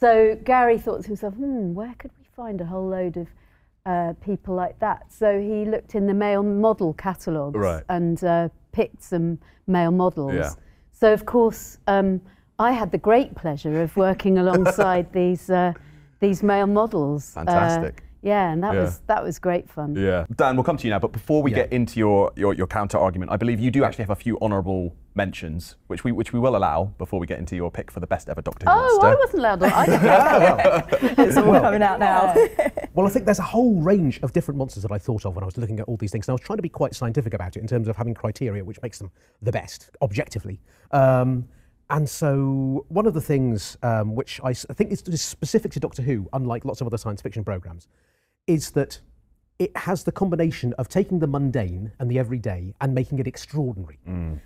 So 0.00 0.36
Gary 0.44 0.78
thought 0.78 1.02
to 1.02 1.06
himself, 1.08 1.34
hmm, 1.34 1.74
where 1.74 1.94
could 1.98 2.10
we 2.18 2.26
find 2.36 2.60
a 2.60 2.66
whole 2.66 2.88
load 2.88 3.16
of 3.16 3.28
uh, 3.86 4.12
people 4.24 4.54
like 4.54 4.78
that? 4.80 5.12
So 5.12 5.40
he 5.40 5.64
looked 5.64 5.94
in 5.94 6.06
the 6.06 6.14
male 6.14 6.42
model 6.42 6.92
catalogues 6.92 7.56
Right. 7.58 7.82
and 7.88 8.22
uh, 8.22 8.48
picked 8.72 9.02
some 9.02 9.38
male 9.66 9.90
models. 9.92 10.34
Yeah. 10.34 10.50
So 10.98 11.12
of 11.12 11.26
course, 11.26 11.78
um, 11.86 12.22
I 12.58 12.72
had 12.72 12.90
the 12.90 12.98
great 12.98 13.34
pleasure 13.34 13.82
of 13.82 13.94
working 13.96 14.38
alongside 14.44 15.12
these 15.12 15.50
uh, 15.50 15.74
these 16.20 16.42
male 16.42 16.66
models. 16.66 17.36
Uh, 17.36 17.44
Fantastic. 17.44 18.02
Yeah, 18.26 18.50
and 18.52 18.60
that 18.64 18.74
Yeah. 18.74 18.80
was 18.82 18.98
that 19.06 19.22
was 19.22 19.38
great 19.38 19.70
fun. 19.70 19.94
Yeah. 19.94 20.26
Dan, 20.34 20.56
we'll 20.56 20.64
come 20.64 20.76
to 20.76 20.84
you 20.86 20.90
now, 20.90 20.98
but 20.98 21.12
before 21.12 21.44
we 21.44 21.52
Yeah. 21.52 21.58
get 21.58 21.72
into 21.72 22.00
your, 22.00 22.32
your, 22.34 22.54
your 22.54 22.66
counter 22.66 22.98
argument, 22.98 23.30
I 23.30 23.36
believe 23.36 23.60
you 23.60 23.70
do 23.70 23.84
actually 23.84 24.02
have 24.02 24.10
a 24.10 24.16
few 24.16 24.36
honourable 24.40 24.94
mentions, 25.14 25.76
which 25.86 26.02
we 26.02 26.10
which 26.10 26.32
we 26.32 26.40
will 26.40 26.56
allow 26.56 26.90
before 26.98 27.20
we 27.20 27.26
get 27.28 27.38
into 27.38 27.54
your 27.54 27.70
pick 27.70 27.88
for 27.90 28.00
the 28.00 28.06
best 28.06 28.28
ever 28.28 28.42
Doctor 28.42 28.66
Who 28.66 28.72
Oh, 28.72 28.82
monster. 28.82 29.06
I 29.06 29.14
wasn't 29.14 29.38
allowed. 29.38 29.60
To, 29.60 29.76
I 29.76 29.86
didn't 31.00 31.18
It's 31.28 31.36
all 31.36 31.60
coming 31.60 31.82
out 31.84 32.00
now. 32.00 32.34
Well, 32.94 33.06
I 33.06 33.10
think 33.10 33.26
there's 33.26 33.38
a 33.38 33.42
whole 33.54 33.80
range 33.80 34.18
of 34.24 34.32
different 34.32 34.58
monsters 34.58 34.82
that 34.82 34.90
I 34.92 34.98
thought 34.98 35.24
of 35.24 35.36
when 35.36 35.44
I 35.44 35.46
was 35.46 35.56
looking 35.56 35.78
at 35.78 35.86
all 35.86 35.96
these 35.96 36.10
things. 36.10 36.26
And 36.26 36.32
I 36.32 36.34
was 36.34 36.40
trying 36.40 36.56
to 36.58 36.62
be 36.62 36.68
quite 36.68 36.96
scientific 36.96 37.32
about 37.32 37.56
it 37.56 37.60
in 37.60 37.68
terms 37.68 37.86
of 37.86 37.96
having 37.96 38.12
criteria 38.14 38.64
which 38.64 38.82
makes 38.82 38.98
them 38.98 39.10
the 39.40 39.52
best, 39.52 39.90
objectively. 40.02 40.60
Um, 40.90 41.46
and 41.90 42.08
so, 42.08 42.84
one 42.88 43.06
of 43.06 43.14
the 43.14 43.20
things 43.20 43.76
um, 43.84 44.16
which 44.16 44.40
I, 44.42 44.50
s- 44.50 44.66
I 44.68 44.72
think 44.72 44.90
is, 44.90 45.02
is 45.02 45.22
specific 45.22 45.70
to 45.72 45.78
Doctor 45.80 46.02
Who, 46.02 46.28
unlike 46.32 46.64
lots 46.64 46.80
of 46.80 46.88
other 46.88 46.98
science 46.98 47.22
fiction 47.22 47.44
programs, 47.44 47.86
is 48.46 48.70
that 48.72 49.00
it 49.58 49.74
has 49.76 50.04
the 50.04 50.12
combination 50.12 50.72
of 50.74 50.88
taking 50.88 51.18
the 51.18 51.26
mundane 51.26 51.90
and 51.98 52.10
the 52.10 52.18
everyday 52.18 52.74
and 52.80 52.94
making 52.94 53.18
it 53.18 53.26
extraordinary. 53.26 53.98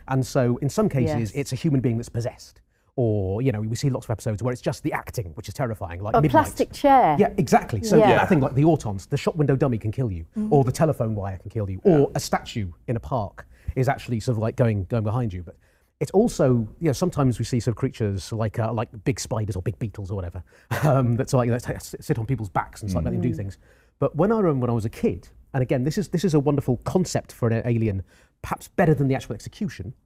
And 0.09 0.25
so, 0.25 0.57
in 0.59 0.69
some 0.69 0.89
cases, 0.89 1.17
Yes. 1.17 1.33
it's 1.35 1.53
a 1.53 1.57
human 1.57 1.81
being 1.81 1.97
that's 1.97 2.09
possessed. 2.09 2.61
Or, 2.97 3.41
you 3.41 3.51
know, 3.51 3.61
we 3.61 3.75
see 3.77 3.89
lots 3.89 4.07
of 4.07 4.11
episodes 4.11 4.43
where 4.43 4.53
it's 4.53 4.61
just 4.61 4.83
the 4.83 4.93
acting, 4.93 5.33
which 5.35 5.49
is 5.49 5.55
terrifying, 5.55 6.01
like 6.03 6.15
a 6.15 6.21
Midnight. 6.21 6.31
plastic 6.45 6.73
chair. 6.73 7.17
Yeah, 7.19 7.33
exactly. 7.39 7.83
So 7.83 7.97
Yeah. 7.97 8.15
that 8.17 8.29
thing 8.29 8.41
like 8.41 8.55
the 8.55 8.63
autons, 8.65 9.09
the 9.09 9.17
shop 9.17 9.37
window 9.37 9.57
dummy 9.57 9.79
can 9.79 9.91
kill 9.91 10.13
you, 10.13 10.27
or 10.51 10.65
the 10.65 10.73
telephone 10.73 11.15
wire 11.15 11.39
can 11.39 11.51
kill 11.51 11.69
you, 11.71 11.81
or 11.85 12.11
a 12.15 12.21
statue 12.21 12.71
in 12.89 12.97
a 12.97 13.01
park 13.01 13.47
is 13.75 13.89
actually 13.89 14.21
sort 14.21 14.37
of 14.37 14.43
like 14.43 14.57
going 14.57 14.85
going 14.85 15.05
behind 15.05 15.33
you. 15.33 15.43
But 15.43 15.57
it's 16.01 16.11
also, 16.13 16.69
you 16.79 16.87
know, 16.89 16.93
sometimes 16.93 17.39
we 17.39 17.45
see 17.45 17.59
sort 17.61 17.73
of 17.73 17.77
creatures 17.77 18.33
like 18.33 18.59
uh, 18.59 18.73
like 18.73 18.89
big 19.05 19.19
spiders 19.19 19.57
or 19.57 19.63
big 19.63 19.79
beetles 19.79 20.11
or 20.11 20.15
whatever 20.17 20.43
um, 20.83 21.17
that 21.17 21.31
sort 21.31 21.47
of, 21.49 21.53
like, 21.53 21.63
that 21.63 21.83
sit 22.01 22.19
on 22.19 22.27
people's 22.27 22.49
backs 22.51 22.83
and 22.83 22.91
start 22.91 23.05
letting 23.05 23.21
them 23.21 23.31
do 23.31 23.35
things. 23.37 23.59
But 24.01 24.17
when 24.17 24.33
I 24.33 24.39
remember 24.41 24.63
when 24.63 24.71
I 24.71 24.75
was 24.75 24.85
a 24.85 24.91
kid, 24.91 25.29
and 25.55 25.63
again, 25.63 25.85
this 25.85 25.97
is 25.99 26.09
this 26.09 26.25
is 26.25 26.35
a 26.35 26.41
wonderful 26.41 26.79
concept 26.79 27.31
for 27.33 27.49
an 27.49 27.63
alien, 27.65 28.03
perhaps 28.43 28.67
better 28.69 28.95
than 28.95 29.07
the 29.07 29.15
actual 29.15 29.35
execution. 29.35 29.95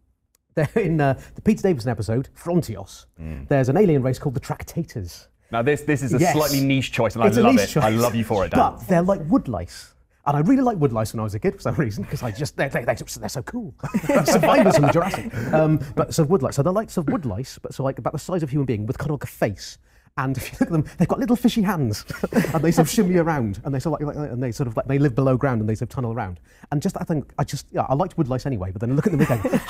There 0.57 0.69
in 0.77 1.01
uh, 1.01 1.19
the 1.35 1.43
Peter 1.43 1.63
Davison 1.63 1.91
episode, 1.91 2.29
Frontios, 2.37 3.07
there's 3.49 3.69
an 3.69 3.77
alien 3.77 4.03
race 4.03 4.21
called 4.21 4.35
the 4.37 4.41
Tractators. 4.41 5.27
Now 5.51 5.63
this 5.63 5.83
this 5.83 6.01
is 6.01 6.15
a 6.15 6.19
Yes. 6.19 6.33
slightly 6.33 6.61
niche 6.61 6.93
choice, 6.93 7.17
and 7.17 7.25
It's 7.25 7.37
I 7.37 7.41
love 7.41 7.59
it. 7.59 7.77
I 7.77 7.89
love 7.91 8.15
you 8.15 8.23
for 8.23 8.45
it, 8.45 8.51
Dan. 8.53 8.61
But 8.61 8.87
they're 8.87 9.03
like 9.03 9.21
woodlice. 9.29 9.95
And 10.27 10.37
I 10.37 10.41
really 10.41 10.63
liked 10.63 10.79
woodlice 10.81 11.13
when 11.13 11.21
I 11.21 11.25
was 11.25 11.35
a 11.35 11.41
kid 11.41 11.55
for 11.55 11.61
some 11.61 11.75
reason 11.75 12.05
because 12.05 12.23
I 12.23 12.31
just 12.31 12.57
they're, 12.57 12.69
they're, 12.69 12.85
they're 12.85 13.29
so 13.29 13.43
cool. 13.43 13.75
Survivors 14.25 14.77
from 14.77 14.87
the 14.87 14.93
Jurassic. 14.93 15.35
Um, 15.53 15.81
but 15.97 16.15
so 16.15 16.25
woodlice. 16.25 16.55
So 16.55 16.63
they're 16.63 16.73
like 16.73 16.97
of 16.97 17.07
woodlice, 17.07 17.59
but 17.61 17.75
so 17.75 17.83
like 17.83 17.99
about 17.99 18.13
the 18.13 18.19
size 18.21 18.43
of 18.45 18.49
a 18.49 18.53
human 18.53 18.65
being 18.67 18.87
with 18.87 18.97
kind 18.97 19.11
of 19.11 19.15
like 19.21 19.25
a 19.25 19.27
face. 19.27 19.79
And 20.17 20.37
if 20.37 20.45
you 20.53 20.57
look 20.61 20.69
at 20.69 20.73
them, 20.73 20.85
they've 20.97 21.09
got 21.09 21.19
little 21.19 21.35
fishy 21.35 21.63
hands, 21.63 22.05
and 22.33 22.63
they 22.63 22.71
sort 22.71 22.87
of 22.87 22.91
shimmy 22.91 23.17
around, 23.17 23.61
and 23.65 23.75
they 23.75 23.81
sort 23.81 24.01
of 24.01 24.07
like, 24.07 24.17
like 24.17 24.31
and 24.31 24.41
they 24.41 24.53
sort 24.53 24.69
of 24.69 24.77
like 24.77 24.87
they 24.87 24.97
live 24.99 25.17
below 25.17 25.37
ground, 25.37 25.61
and 25.61 25.69
they 25.69 25.75
sort 25.75 25.91
of 25.91 25.95
tunnel 25.95 26.13
around. 26.13 26.39
And 26.71 26.81
just 26.81 26.97
I 27.01 27.05
think 27.05 27.33
I 27.37 27.43
just 27.43 27.67
yeah 27.73 27.85
I 27.89 27.95
liked 27.95 28.17
woodlice 28.17 28.47
anyway, 28.47 28.71
but 28.71 28.81
then 28.81 28.93
I 28.93 28.95
look 28.95 29.07
at 29.09 29.13
them 29.13 29.21
again. 29.23 29.61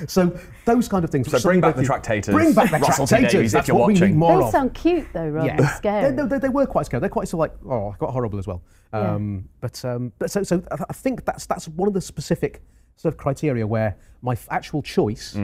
so 0.08 0.34
those 0.64 0.88
kind 0.88 1.04
of 1.04 1.10
things. 1.10 1.30
So 1.30 1.38
bring 1.42 1.60
back 1.60 1.76
the 1.76 1.82
you- 1.82 1.88
Tractators, 1.90 2.32
Bring 2.32 2.54
back 2.54 2.70
the 2.70 2.78
Russell 2.78 3.04
Tractators. 3.06 3.30
Davies, 3.32 3.52
if 3.52 3.58
That's 3.58 3.68
you're 3.68 3.76
what 3.76 3.88
we 3.88 3.92
watching. 3.94 4.08
need 4.12 4.16
more 4.16 4.38
They 4.38 4.44
of. 4.46 4.50
sound 4.50 4.72
cute 4.72 5.06
though, 5.12 5.28
rather 5.28 5.46
Yeah. 5.46 5.56
than 5.56 5.68
scary. 5.76 6.10
They, 6.10 6.16
no, 6.16 6.26
they, 6.26 6.38
they 6.38 6.48
were 6.48 6.64
quite 6.64 6.86
scary. 6.86 7.00
They're 7.02 7.10
quite 7.10 7.28
sort 7.28 7.50
of 7.50 7.54
like 7.66 7.70
oh, 7.70 7.94
quite 7.98 8.12
horrible 8.12 8.38
as 8.38 8.46
well. 8.46 8.62
Yeah. 8.94 9.12
Um, 9.14 9.46
But 9.60 9.84
um, 9.84 10.12
but 10.18 10.30
so 10.30 10.42
so 10.42 10.62
I 10.72 10.84
I 10.88 10.92
think 10.94 11.26
that's 11.26 11.44
that's 11.44 11.68
one 11.68 11.86
of 11.86 11.92
the 11.92 12.00
specific 12.00 12.62
sort 12.96 13.12
of 13.12 13.18
criteria 13.18 13.66
where 13.66 13.94
my 14.22 14.38
actual 14.48 14.80
choice, 14.80 15.36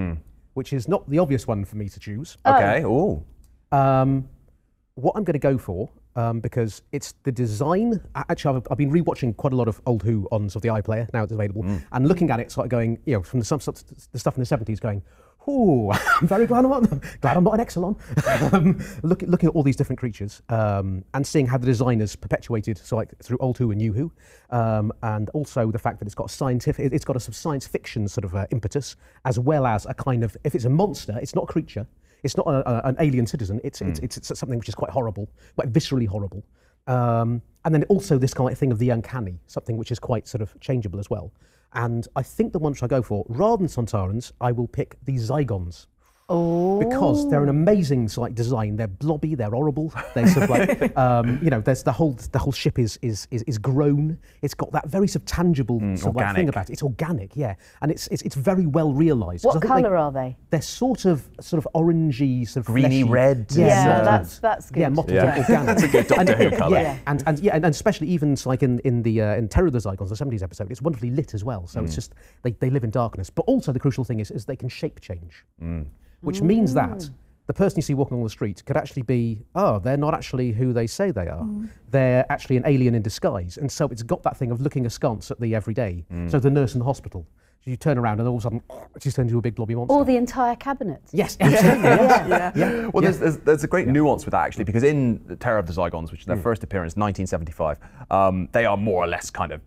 which 0.55 0.73
is 0.73 0.89
not 0.89 1.07
the 1.11 1.19
obvious 1.19 1.47
one 1.47 1.67
for 1.67 1.77
me 1.77 1.91
to 1.91 2.01
choose, 2.01 2.39
okay. 2.47 2.83
Ooh. 2.85 3.23
Um, 3.73 4.29
what 4.95 5.13
I'm 5.17 5.25
going 5.25 5.35
to 5.35 5.39
go 5.39 5.59
for. 5.59 5.89
Um, 6.17 6.41
because 6.41 6.83
it's 6.91 7.15
the 7.23 7.31
design. 7.31 8.01
Actually, 8.17 8.57
I've, 8.57 8.67
I've 8.73 8.79
been 8.79 8.91
rewatching 8.91 9.37
quite 9.37 9.53
a 9.53 9.57
lot 9.57 9.69
of 9.69 9.81
old 9.87 10.03
Who 10.03 10.27
on 10.33 10.49
sort 10.51 10.65
of 10.65 10.75
the 10.75 10.83
iPlayer 10.83 11.09
now 11.15 11.23
it's 11.23 11.31
available, 11.31 11.63
and 11.93 12.09
looking 12.09 12.29
at 12.31 12.41
it, 12.41 12.51
sort 12.51 12.65
of 12.67 12.71
going, 12.71 12.99
you 13.07 13.13
know, 13.15 13.23
from 13.23 13.39
the, 13.39 13.45
some, 13.45 13.61
the 13.61 14.19
stuff 14.19 14.37
in 14.37 14.43
the 14.43 14.47
70s, 14.57 14.81
going, 14.81 15.01
"Ooh, 15.49 15.93
I'm 16.21 16.27
very 16.27 16.45
glad 16.49 16.65
I'm 16.65 16.71
not, 16.73 16.91
glad 17.21 17.37
I'm 17.37 17.45
not 17.45 17.55
an 17.61 17.65
Exxilon." 17.65 18.53
um, 18.53 18.81
look, 19.05 19.23
looking 19.23 19.49
at 19.49 19.55
all 19.55 19.63
these 19.63 19.77
different 19.77 20.01
creatures 20.01 20.43
um, 20.49 21.05
and 21.15 21.25
seeing 21.25 21.47
how 21.47 21.57
the 21.57 21.67
designers 21.67 22.17
perpetuated, 22.17 22.79
so 22.79 22.97
like 22.97 23.17
through 23.23 23.39
old 23.39 23.57
Who 23.59 23.71
and 23.71 23.79
new 23.79 23.93
Who, 23.93 24.11
um, 24.51 24.91
and 25.05 25.31
also 25.35 25.71
the 25.71 25.79
fact 25.79 26.01
that 26.01 26.07
it's 26.07 26.17
got 26.17 26.31
a 26.31 26.35
scientific, 26.35 26.85
it- 26.87 26.93
it's 26.93 27.05
got 27.05 27.15
a 27.15 27.21
sort 27.21 27.29
of 27.29 27.37
science 27.37 27.69
fiction 27.69 28.09
sort 28.09 28.25
of 28.25 28.35
uh, 28.35 28.45
impetus, 28.51 28.97
as 29.25 29.39
well 29.39 29.67
as 29.67 29.87
a 29.87 29.95
kind 29.95 30.25
of, 30.25 30.37
if 30.43 30.57
it's 30.57 30.65
a 30.65 30.71
monster, 30.71 31.17
it's 31.23 31.37
not 31.37 31.45
a 31.45 31.47
creature. 31.53 31.87
It's 32.23 32.37
not 32.37 32.47
a, 32.47 32.69
a, 32.69 32.89
an 32.89 32.97
alien 32.99 33.27
citizen. 33.27 33.61
It's, 33.65 33.81
it's, 33.81 34.01
it's, 34.01 34.17
it's 34.17 34.39
something 34.39 34.59
which 34.59 34.69
is 34.69 34.75
quite 34.75 34.91
horrible, 34.91 35.31
quite 35.57 35.73
viscerally 35.73 36.07
horrible. 36.07 36.45
Um, 36.87 37.43
and 37.65 37.75
then 37.75 37.85
also 37.85 38.19
this 38.19 38.35
kind 38.35 38.51
of 38.51 38.59
thing 38.59 38.73
of 38.73 38.79
the 38.79 38.91
uncanny, 38.91 39.39
something 39.47 39.77
which 39.77 39.91
is 39.91 39.99
quite 39.99 40.27
sort 40.27 40.43
of 40.43 40.59
changeable 40.61 40.99
as 40.99 41.11
well. 41.11 41.33
And 41.75 42.09
I 42.17 42.23
think 42.23 42.53
the 42.53 42.59
one 42.59 42.73
which 42.73 42.83
I 42.83 42.87
go 42.87 43.03
for, 43.03 43.27
rather 43.29 43.59
than 43.59 43.67
Sontarans, 43.67 44.33
I 44.41 44.53
will 44.53 44.69
pick 44.69 44.97
the 45.05 45.17
Zygons. 45.17 45.87
Oh. 46.31 46.79
Because 46.79 47.29
they're 47.31 47.43
an 47.43 47.49
amazing 47.49 48.09
like 48.19 48.35
design. 48.35 48.77
They're 48.77 48.87
blobby, 48.87 49.35
they're 49.35 49.51
horrible. 49.51 49.93
They're 50.15 50.27
sort 50.27 50.45
of 50.45 50.51
like, 50.51 50.97
um, 50.99 51.39
you 51.43 51.49
know, 51.49 51.61
there's 51.63 51.83
the 51.83 51.93
whole 51.93 52.13
the 52.33 52.39
whole 52.39 52.53
ship 52.53 52.79
is 52.79 52.99
is 53.03 53.27
is, 53.31 53.43
is 53.45 53.57
grown. 53.59 54.19
It's 54.43 54.53
got 54.55 54.71
that 54.73 54.89
very 54.89 55.09
sort 55.09 55.23
of 55.23 55.27
tangible 55.27 55.81
sort 55.97 56.11
of 56.11 56.17
like 56.17 56.35
thing 56.37 56.49
about 56.51 56.69
it. 56.69 56.75
It's 56.75 56.83
organic, 56.83 57.35
yeah, 57.35 57.55
and 57.81 57.91
it's 57.91 58.09
it's, 58.09 58.21
it's 58.23 58.35
very 58.35 58.67
well 58.67 58.93
realised. 58.93 59.45
What 59.45 59.53
think 59.55 59.63
they- 59.63 59.69
colour 59.69 59.97
are 59.97 60.13
they? 60.13 60.37
they're 60.51 60.61
sort 60.63 61.05
of 61.07 61.27
sort 61.41 61.65
of 61.65 61.69
orangey, 61.75 62.47
sort 62.47 62.63
of 62.63 62.67
Greeny 62.67 63.01
fleshy. 63.01 63.05
red 63.05 63.47
Yeah, 63.53 63.67
Yeah, 63.67 63.99
uh, 63.99 64.05
that's 64.05 64.39
that's 64.39 64.71
good. 64.71 64.81
yeah, 64.81 64.89
mottled 64.91 65.15
Yeah. 65.15 65.39
organic. 65.39 65.67
That's 65.67 65.83
a 65.83 65.89
good 65.89 66.07
Doctor 66.09 66.37
Who 66.37 66.51
colour. 66.57 66.79
Yeah, 66.79 66.99
and, 67.07 67.23
and 67.27 67.39
yeah, 67.41 67.57
and, 67.57 67.65
and 67.65 67.75
especially 67.75 68.09
even 68.09 68.33
s- 68.33 68.45
like 68.47 68.63
in 68.63 68.79
in 68.81 69.03
the 69.03 69.23
uh, 69.23 69.35
in 69.37 69.49
Terror 69.49 69.69
of 69.69 69.73
the 69.73 69.79
Zygons, 69.79 70.11
the 70.11 70.17
seventies 70.17 70.43
episode, 70.43 70.71
it's 70.71 70.83
wonderfully 70.83 71.11
lit 71.11 71.33
as 71.35 71.43
well. 71.43 71.67
So 71.67 71.83
it's 71.83 71.95
just 71.95 72.15
they, 72.43 72.51
they 72.53 72.69
live 72.71 72.85
in 72.85 72.91
darkness. 72.91 73.31
But 73.31 73.43
also 73.47 73.73
the 73.73 73.81
crucial 73.81 74.05
thing 74.05 74.21
is 74.21 74.31
is 74.31 74.45
they 74.45 74.57
can 74.57 74.69
shape 74.69 75.01
change, 75.01 75.45
which 76.21 76.41
means 76.43 76.75
that 76.75 77.09
the 77.47 77.55
person 77.55 77.79
you 77.79 77.83
see 77.83 77.95
walking 77.95 78.17
on 78.19 78.23
the 78.23 78.29
street 78.31 78.63
could 78.67 78.77
actually 78.77 79.03
be 79.03 79.41
oh 79.55 79.79
they're 79.79 79.97
not 79.97 80.13
actually 80.13 80.53
who 80.53 80.73
they 80.73 80.87
say 80.87 81.11
they 81.11 81.29
are. 81.29 81.47
They're 81.91 82.27
actually 82.31 82.57
an 82.59 82.65
alien 82.67 82.95
in 82.95 83.03
disguise, 83.03 83.57
and 83.57 83.71
so 83.71 83.87
it's 83.87 84.03
got 84.03 84.23
that 84.25 84.37
thing 84.37 84.51
of 84.51 84.61
looking 84.61 84.87
askance 84.87 85.31
at 85.31 85.41
the 85.41 85.55
everyday. 85.55 86.05
So 86.29 86.39
the 86.39 86.51
nurse 86.51 86.75
in 86.75 86.81
the 86.81 86.85
hospital, 86.85 87.27
you 87.69 87.77
turn 87.77 87.99
around 87.99 88.19
and 88.19 88.29
all 88.29 88.37
of 88.37 88.41
a 88.41 88.43
sudden 88.43 88.63
she 89.01 89.11
turned 89.11 89.29
into 89.29 89.39
a 89.39 89.43
big 89.43 89.55
blobby 89.55 89.75
monster. 89.75 89.95
Or 89.95 90.05
the 90.05 90.17
entire 90.17 90.57
cabinet. 90.57 91.03
yes, 91.13 91.37
absolutely. 91.41 91.83
yes. 91.83 92.29
yeah. 92.29 92.53
Yeah. 92.55 92.87
Well, 92.87 93.03
there's, 93.03 93.19
there's, 93.19 93.37
there's 93.39 93.65
a 93.65 93.69
great 93.69 93.89
nuance 93.89 94.25
with 94.25 94.33
that 94.33 94.47
actually, 94.47 94.65
because 94.65 94.83
in 94.83 95.23
the 95.27 95.37
Terror 95.37 95.59
of 95.59 95.67
the 95.67 95.73
Zygons, 95.73 96.11
which 96.11 96.21
is 96.21 96.27
their 96.27 96.37
first 96.37 96.65
appearance, 96.65 96.97
1975, 96.97 97.79
um, 98.11 98.49
they 98.53 98.65
are 98.65 98.77
more 98.77 99.05
or 99.05 99.07
less 99.07 99.31
kind 99.31 99.53
of 99.53 99.61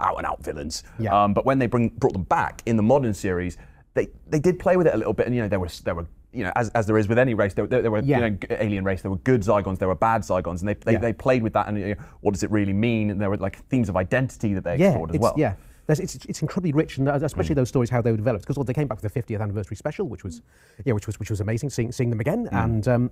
out 0.00 0.16
and 0.18 0.26
out 0.26 0.42
villains. 0.42 0.84
Yeah. 0.98 1.24
Um, 1.24 1.34
but 1.34 1.44
when 1.44 1.58
they 1.58 1.66
bring 1.66 1.88
brought 1.90 2.12
them 2.12 2.24
back 2.24 2.62
in 2.66 2.76
the 2.76 2.82
modern 2.82 3.14
series, 3.14 3.56
they 3.94 4.08
they 4.28 4.40
did 4.40 4.58
play 4.58 4.76
with 4.76 4.86
it 4.86 4.94
a 4.94 4.96
little 4.96 5.12
bit, 5.12 5.26
and 5.26 5.34
you 5.34 5.42
know 5.42 5.48
there 5.48 5.60
was 5.60 5.80
there 5.80 5.94
were. 5.94 6.06
You 6.36 6.42
know, 6.42 6.50
as, 6.56 6.68
as 6.70 6.84
there 6.88 6.98
is 6.98 7.06
with 7.06 7.16
any 7.20 7.32
race, 7.34 7.54
there, 7.54 7.64
there, 7.64 7.80
there 7.80 7.92
were 7.92 8.00
Yeah. 8.02 8.18
you 8.26 8.30
know, 8.30 8.36
alien 8.58 8.82
race. 8.82 9.02
There 9.02 9.10
were 9.12 9.18
good 9.18 9.42
Zygons, 9.42 9.78
there 9.78 9.86
were 9.86 9.94
bad 9.94 10.22
Zygons, 10.22 10.58
and 10.62 10.68
they 10.68 10.74
they, 10.74 10.92
Yeah. 10.94 10.98
they 10.98 11.12
played 11.12 11.44
with 11.44 11.52
that. 11.52 11.68
And 11.68 11.78
you 11.78 11.86
know, 11.94 11.94
what 12.22 12.34
does 12.34 12.42
it 12.42 12.50
really 12.50 12.72
mean? 12.72 13.10
And 13.10 13.20
there 13.20 13.30
were 13.30 13.36
like 13.36 13.56
themes 13.68 13.88
of 13.88 13.96
identity 13.96 14.52
that 14.54 14.64
they 14.64 14.76
yeah, 14.76 14.88
explored 14.88 15.14
as 15.14 15.20
well. 15.20 15.34
yeah. 15.36 15.54
There's, 15.86 16.00
it's, 16.00 16.16
it's 16.24 16.42
incredibly 16.42 16.72
rich, 16.72 16.98
and 16.98 17.08
uh, 17.08 17.20
especially 17.22 17.54
those 17.54 17.68
stories 17.68 17.88
how 17.88 18.02
they 18.02 18.10
were 18.10 18.16
developed. 18.16 18.48
Because 18.48 18.66
they 18.66 18.72
came 18.74 18.88
back 18.88 19.00
with 19.00 19.14
the 19.14 19.22
50th 19.22 19.40
anniversary 19.40 19.76
special, 19.76 20.08
which 20.08 20.24
was, 20.24 20.42
yeah, 20.84 20.92
which 20.92 21.06
was 21.06 21.20
which 21.20 21.30
was 21.30 21.40
amazing 21.40 21.70
seeing 21.70 21.92
seeing 21.92 22.10
them 22.10 22.18
again. 22.18 22.48
And 22.50 22.88
um, 22.88 23.10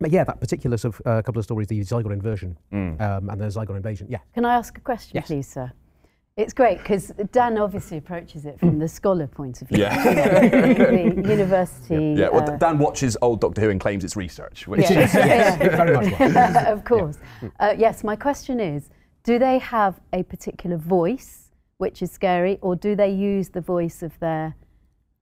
but 0.00 0.10
yeah, 0.10 0.24
that 0.24 0.40
particular 0.40 0.78
sort 0.78 0.94
of 0.98 1.06
uh, 1.06 1.20
couple 1.20 1.38
of 1.40 1.44
stories, 1.44 1.66
the 1.68 1.80
Zygon 1.80 2.10
inversion 2.14 2.56
um, 2.72 3.28
and 3.28 3.38
the 3.38 3.48
Zygon 3.48 3.76
invasion. 3.76 4.06
Yeah, 4.08 4.20
Can 4.32 4.46
I 4.46 4.54
ask 4.54 4.78
a 4.78 4.80
question, 4.80 5.12
Yes. 5.16 5.26
please, 5.26 5.46
sir? 5.46 5.70
It's 6.36 6.52
great 6.52 6.76
because 6.78 7.12
Dan 7.32 7.56
obviously 7.56 7.96
approaches 7.96 8.44
it 8.44 8.60
from 8.60 8.78
the 8.78 8.86
scholar 8.86 9.26
point 9.26 9.62
of 9.62 9.68
view. 9.68 9.78
Yeah. 9.78 10.48
the 10.50 11.22
university. 11.26 12.14
Yeah, 12.18 12.28
well, 12.28 12.42
uh, 12.50 12.56
Dan 12.58 12.76
watches 12.78 13.16
old 13.22 13.40
Doctor 13.40 13.62
Who 13.62 13.70
and 13.70 13.80
claims 13.80 14.04
it's 14.04 14.16
research. 14.16 14.68
Which 14.68 14.82
Yeah. 14.82 15.00
is, 15.04 15.14
yes, 15.14 15.60
it 15.62 15.72
very 15.72 15.94
much 15.96 16.20
was. 16.20 16.56
of 16.66 16.84
course. 16.84 17.16
Uh, 17.58 17.74
yes, 17.78 18.04
my 18.04 18.16
question 18.16 18.60
is 18.60 18.90
do 19.24 19.38
they 19.38 19.58
have 19.60 19.98
a 20.12 20.22
particular 20.24 20.76
voice 20.76 21.44
which 21.78 22.02
is 22.02 22.10
scary, 22.10 22.58
or 22.60 22.76
do 22.76 22.94
they 22.96 23.10
use 23.10 23.48
the 23.50 23.60
voice 23.62 24.02
of 24.02 24.18
their. 24.20 24.54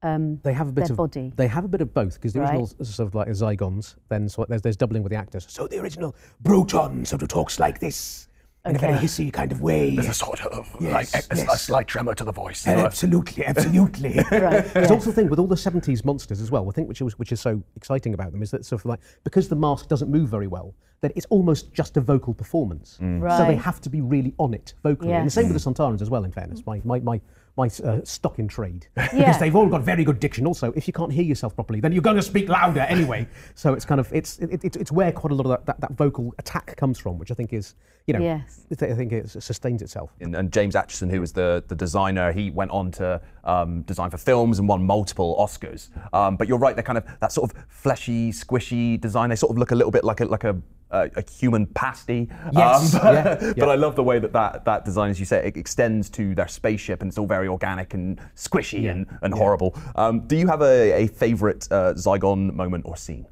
Um, 0.02 0.38
They 0.42 0.52
have 0.52 0.68
a 0.68 0.72
bit 0.72 0.82
Their 0.86 0.92
of 0.92 0.96
body. 0.96 1.32
They 1.36 1.46
have 1.48 1.64
a 1.64 1.68
bit 1.68 1.80
of 1.80 1.94
both 1.94 2.14
because 2.14 2.32
the 2.32 2.40
Right. 2.40 2.50
original 2.60 2.70
s- 2.80 2.94
sort 2.94 3.08
of 3.08 3.14
like 3.14 3.28
Zygons. 3.28 3.94
Then 4.08 4.28
so 4.28 4.44
there's, 4.48 4.62
there's 4.62 4.76
doubling 4.76 5.02
with 5.04 5.10
the 5.10 5.16
actors. 5.18 5.46
So 5.48 5.66
the 5.68 5.78
original 5.80 6.14
Broton 6.42 7.04
sort 7.04 7.22
of 7.22 7.28
talks 7.28 7.58
like 7.58 7.78
this 7.80 8.28
in 8.66 8.76
a 8.76 8.78
very 8.78 8.94
Okay. 8.94 9.04
hissy 9.04 9.32
kind 9.32 9.52
of 9.52 9.60
way. 9.60 9.94
There's 9.94 10.08
a 10.08 10.14
sort 10.14 10.40
of 10.40 10.74
Yes, 10.80 10.92
like 11.14 11.38
a- 11.48 11.52
a 11.52 11.56
slight 11.58 11.86
tremor 11.86 12.14
to 12.14 12.24
the 12.24 12.32
voice. 12.32 12.66
Uh, 12.66 12.70
absolutely, 12.70 13.44
absolutely. 13.46 14.14
Right, 14.30 14.64
There's 14.72 14.88
yeah. 14.88 14.94
also 14.94 15.10
the 15.10 15.12
thing 15.12 15.28
with 15.28 15.38
all 15.38 15.46
the 15.46 15.54
70s 15.54 16.04
monsters 16.04 16.40
as 16.40 16.50
well. 16.50 16.66
I 16.68 16.72
think 16.72 16.88
which 16.88 17.00
is 17.02 17.18
which 17.18 17.30
is 17.32 17.40
so 17.40 17.62
exciting 17.76 18.14
about 18.14 18.32
them 18.32 18.42
is 18.42 18.50
that 18.52 18.64
sort 18.64 18.80
of 18.82 18.86
like 18.86 19.00
because 19.22 19.48
the 19.48 19.56
mask 19.56 19.88
doesn't 19.88 20.10
move 20.10 20.28
very 20.30 20.46
well, 20.46 20.74
that 21.02 21.12
it's 21.14 21.26
almost 21.26 21.72
just 21.74 21.96
a 21.98 22.00
vocal 22.00 22.32
performance. 22.32 22.98
Mm. 23.02 23.36
So 23.36 23.44
they 23.44 23.56
have 23.56 23.80
to 23.82 23.90
be 23.90 24.00
really 24.00 24.34
on 24.38 24.54
it 24.54 24.72
vocally. 24.82 25.12
And 25.12 25.26
the 25.26 25.30
same 25.30 25.52
with 25.52 25.62
the 25.62 25.70
Sontarans 25.70 26.00
as 26.00 26.08
well, 26.08 26.24
in 26.24 26.32
fairness. 26.32 26.62
My, 26.64 26.80
my, 26.84 27.00
my, 27.00 27.20
my 27.56 27.68
uh, 27.84 28.00
stock 28.04 28.38
in 28.38 28.48
trade. 28.48 28.86
Yeah. 29.14 29.26
Because 29.26 29.38
they've 29.38 29.54
all 29.54 29.68
got 29.68 29.82
very 29.82 30.02
good 30.02 30.18
diction. 30.18 30.46
Also, 30.46 30.72
if 30.72 30.88
you 30.88 30.92
can't 30.92 31.12
hear 31.12 31.22
yourself 31.22 31.54
properly, 31.54 31.78
then 31.78 31.92
you're 31.92 32.02
going 32.02 32.16
to 32.16 32.22
speak 32.22 32.48
louder 32.48 32.80
anyway. 32.80 33.28
So 33.54 33.74
it's 33.74 33.84
kind 33.84 34.00
of, 34.00 34.12
it's, 34.12 34.38
it, 34.38 34.64
it, 34.64 34.76
it's 34.76 34.90
where 34.90 35.12
quite 35.12 35.30
a 35.30 35.34
lot 35.34 35.46
of 35.46 35.50
that, 35.50 35.66
that, 35.66 35.80
that 35.80 35.92
vocal 35.92 36.34
attack 36.38 36.76
comes 36.76 36.98
from, 36.98 37.18
which 37.18 37.30
I 37.30 37.34
think 37.34 37.52
is, 37.52 37.74
you 38.06 38.14
know, 38.14 38.20
Yes. 38.20 38.66
I 38.72 38.94
think 38.94 39.12
it 39.12 39.30
sustains 39.30 39.82
itself. 39.82 40.10
And, 40.20 40.34
and 40.34 40.52
James 40.52 40.74
Acheson, 40.74 41.10
who 41.10 41.20
was 41.20 41.32
the, 41.32 41.62
the 41.68 41.76
designer, 41.76 42.32
he 42.32 42.50
went 42.50 42.70
on 42.72 42.90
to 42.92 43.20
um, 43.44 43.82
design 43.82 44.10
for 44.10 44.18
films 44.18 44.58
and 44.58 44.68
won 44.68 44.82
multiple 44.82 45.36
Oscars. 45.38 45.90
Um, 46.12 46.36
but 46.36 46.48
you're 46.48 46.58
right, 46.58 46.74
they're 46.74 46.82
kind 46.82 46.98
of 46.98 47.04
that 47.20 47.30
sort 47.30 47.50
of 47.50 47.64
fleshy, 47.68 48.32
squishy 48.32 49.00
design. 49.00 49.30
They 49.30 49.36
sort 49.36 49.50
of 49.50 49.58
look 49.58 49.70
a 49.70 49.76
little 49.76 49.92
bit 49.92 50.02
like 50.02 50.20
a 50.20 50.24
like 50.24 50.44
a, 50.44 50.60
a, 50.90 51.10
a 51.16 51.30
human 51.30 51.66
pasty. 51.66 52.28
Yes, 52.52 52.92
but, 53.02 53.42
yeah, 53.42 53.52
but. 53.56 53.68
I 53.68 53.74
love 53.74 53.96
the 53.96 54.02
way 54.02 54.18
that, 54.18 54.32
that 54.32 54.64
that 54.64 54.84
design, 54.84 55.10
as 55.10 55.18
you 55.18 55.26
say, 55.26 55.46
it 55.46 55.56
extends 55.56 56.10
to 56.10 56.34
their 56.34 56.48
spaceship 56.48 57.02
and 57.02 57.08
it's 57.08 57.18
all 57.18 57.26
very 57.26 57.48
organic 57.48 57.94
and 57.94 58.20
squishy 58.36 58.90
and, 58.90 59.06
and 59.22 59.34
horrible. 59.34 59.76
Um, 59.96 60.26
do 60.26 60.36
you 60.36 60.46
have 60.46 60.62
a, 60.62 61.04
a 61.04 61.06
favourite 61.08 61.66
uh, 61.70 61.94
Zygon 61.94 62.52
moment 62.54 62.84
or 62.86 62.96
scene? 62.96 63.26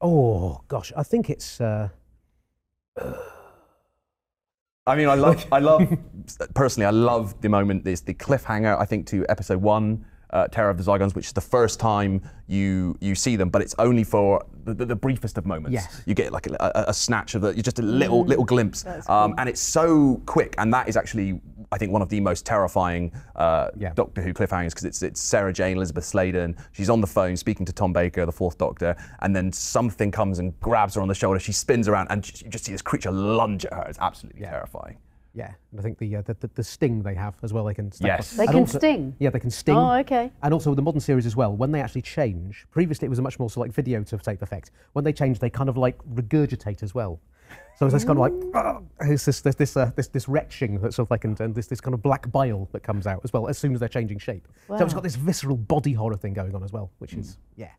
Oh, 0.00 0.60
gosh. 0.68 0.92
I 0.96 1.02
think 1.02 1.30
it's. 1.30 1.60
Uh, 1.60 1.88
I 4.86 4.96
mean, 4.96 5.08
I 5.08 5.14
love, 5.14 5.46
I 5.50 5.60
love, 5.60 5.96
personally, 6.54 6.86
I 6.86 6.90
love 6.90 7.40
the 7.40 7.48
moment. 7.48 7.84
There's 7.84 8.02
the 8.02 8.12
cliffhanger, 8.12 8.78
I 8.78 8.84
think, 8.84 9.06
to 9.08 9.24
episode 9.30 9.62
one, 9.62 10.04
uh, 10.30 10.48
Terror 10.48 10.70
of 10.70 10.78
the 10.78 10.84
Zygons, 10.84 11.14
which 11.14 11.26
is 11.26 11.32
the 11.32 11.40
first 11.40 11.78
time 11.80 12.20
you 12.46 12.96
you 13.00 13.14
see 13.14 13.36
them, 13.36 13.48
but 13.48 13.62
it's 13.62 13.74
only 13.78 14.04
for 14.04 14.44
the, 14.64 14.74
the, 14.74 14.86
the 14.86 14.96
briefest 14.96 15.38
of 15.38 15.46
moments. 15.46 15.72
Yes. 15.74 16.02
You 16.06 16.14
get 16.14 16.32
like 16.32 16.46
a, 16.46 16.56
a, 16.60 16.84
a 16.88 16.94
snatch 16.94 17.34
of 17.34 17.42
the, 17.42 17.54
just 17.54 17.78
a 17.78 17.82
little 17.82 18.24
little 18.24 18.44
glimpse, 18.44 18.84
um, 19.08 19.34
and 19.38 19.48
it's 19.48 19.60
so 19.60 20.20
quick. 20.26 20.54
And 20.58 20.72
that 20.74 20.88
is 20.88 20.96
actually, 20.96 21.40
I 21.72 21.78
think, 21.78 21.92
one 21.92 22.02
of 22.02 22.08
the 22.08 22.20
most 22.20 22.44
terrifying 22.44 23.12
uh, 23.36 23.68
Yeah. 23.76 23.92
Doctor 23.94 24.20
Who 24.22 24.32
cliffhangers 24.34 24.70
because 24.70 24.84
it's 24.84 25.02
it's 25.02 25.20
Sarah 25.20 25.52
Jane 25.52 25.76
Elizabeth 25.76 26.04
Sladen. 26.04 26.56
She's 26.72 26.90
on 26.90 27.00
the 27.00 27.06
phone 27.06 27.36
speaking 27.36 27.64
to 27.66 27.72
Tom 27.72 27.92
Baker, 27.92 28.26
the 28.26 28.32
Fourth 28.32 28.58
Doctor, 28.58 28.96
and 29.20 29.34
then 29.34 29.52
something 29.52 30.10
comes 30.10 30.38
and 30.38 30.58
grabs 30.60 30.94
her 30.96 31.00
on 31.02 31.08
the 31.08 31.14
shoulder. 31.14 31.38
She 31.38 31.52
spins 31.52 31.88
around, 31.88 32.08
and 32.10 32.26
you 32.42 32.50
just 32.50 32.64
see 32.64 32.72
this 32.72 32.82
creature 32.82 33.10
lunge 33.12 33.64
at 33.64 33.72
her. 33.72 33.86
It's 33.88 33.98
absolutely 33.98 34.42
terrifying. 34.42 34.98
Yeah. 35.34 35.52
And 35.72 35.80
I 35.80 35.82
think 35.82 35.98
the, 35.98 36.16
uh, 36.16 36.22
the, 36.22 36.34
the, 36.34 36.50
the 36.54 36.64
sting 36.64 37.02
they 37.02 37.14
have 37.14 37.34
as 37.42 37.52
well, 37.52 37.64
they 37.64 37.74
can. 37.74 37.90
stack 37.92 38.06
Yes. 38.06 38.32
up. 38.32 38.36
They 38.38 38.42
And 38.44 38.50
can 38.52 38.60
also- 38.60 38.78
sting? 38.78 39.16
Yeah, 39.18 39.30
they 39.30 39.40
can 39.40 39.50
sting. 39.50 39.76
Oh, 39.76 39.92
okay. 39.96 40.30
And 40.42 40.54
also 40.54 40.70
with 40.70 40.76
the 40.76 40.82
modern 40.82 41.00
series 41.00 41.26
as 41.26 41.34
well, 41.36 41.54
when 41.56 41.72
they 41.72 41.80
actually 41.80 42.02
change, 42.02 42.66
previously 42.70 43.06
it 43.06 43.10
was 43.10 43.18
a 43.18 43.22
much 43.22 43.38
more 43.38 43.50
sort 43.50 43.66
of 43.66 43.70
like 43.70 43.74
video 43.74 44.02
to 44.02 44.18
tape 44.18 44.42
effect. 44.42 44.70
When 44.92 45.04
they 45.04 45.12
change, 45.12 45.38
they 45.40 45.50
kind 45.50 45.68
of 45.68 45.76
like 45.76 45.98
regurgitate 46.14 46.82
as 46.82 46.94
well. 46.94 47.20
So 47.76 47.86
it's 47.86 47.92
this 47.92 48.04
kind 48.04 48.18
of 48.18 48.20
like, 48.20 48.32
"Ah," 48.54 48.80
it's 49.00 49.24
this 49.24 49.40
this 49.42 49.54
this, 49.56 49.76
uh, 49.76 49.90
this 49.96 50.08
this 50.08 50.28
retching 50.28 50.80
that 50.80 50.94
sort 50.94 51.06
of 51.06 51.10
like 51.10 51.24
and, 51.24 51.38
and 51.40 51.54
this 51.54 51.66
this 51.66 51.80
kind 51.80 51.92
of 51.92 52.02
black 52.02 52.30
bile 52.32 52.68
that 52.72 52.82
comes 52.84 53.06
out 53.06 53.20
as 53.24 53.32
well 53.32 53.48
as 53.48 53.58
soon 53.58 53.74
as 53.74 53.80
they're 53.80 53.88
changing 53.88 54.18
shape. 54.18 54.46
So 54.68 54.76
it's 54.76 54.94
got 54.94 55.02
this 55.02 55.16
visceral 55.16 55.56
body 55.56 55.92
horror 55.92 56.16
thing 56.16 56.32
going 56.34 56.54
on 56.54 56.62
as 56.62 56.72
well, 56.72 56.90
which 56.98 57.12
is 57.14 57.36
yeah, 57.56 57.70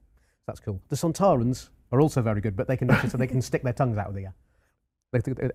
that's 0.47 0.59
cool. 0.59 0.81
The 0.89 0.95
Sontarans 0.97 1.69
are 1.91 1.99
also 2.01 2.21
very 2.21 2.41
good, 2.41 2.55
but 2.55 2.67
they 2.67 2.77
can 2.77 2.91
actually 2.91 3.09
so 3.09 3.17
they 3.17 3.25
can 3.27 3.41
stick 3.41 3.63
their 3.63 3.73
tongues 3.73 3.97
out 3.97 4.07
of 4.07 4.15
the 4.15 4.27
uh, 4.27 4.29
they, 4.29 4.33
they- 4.33 4.44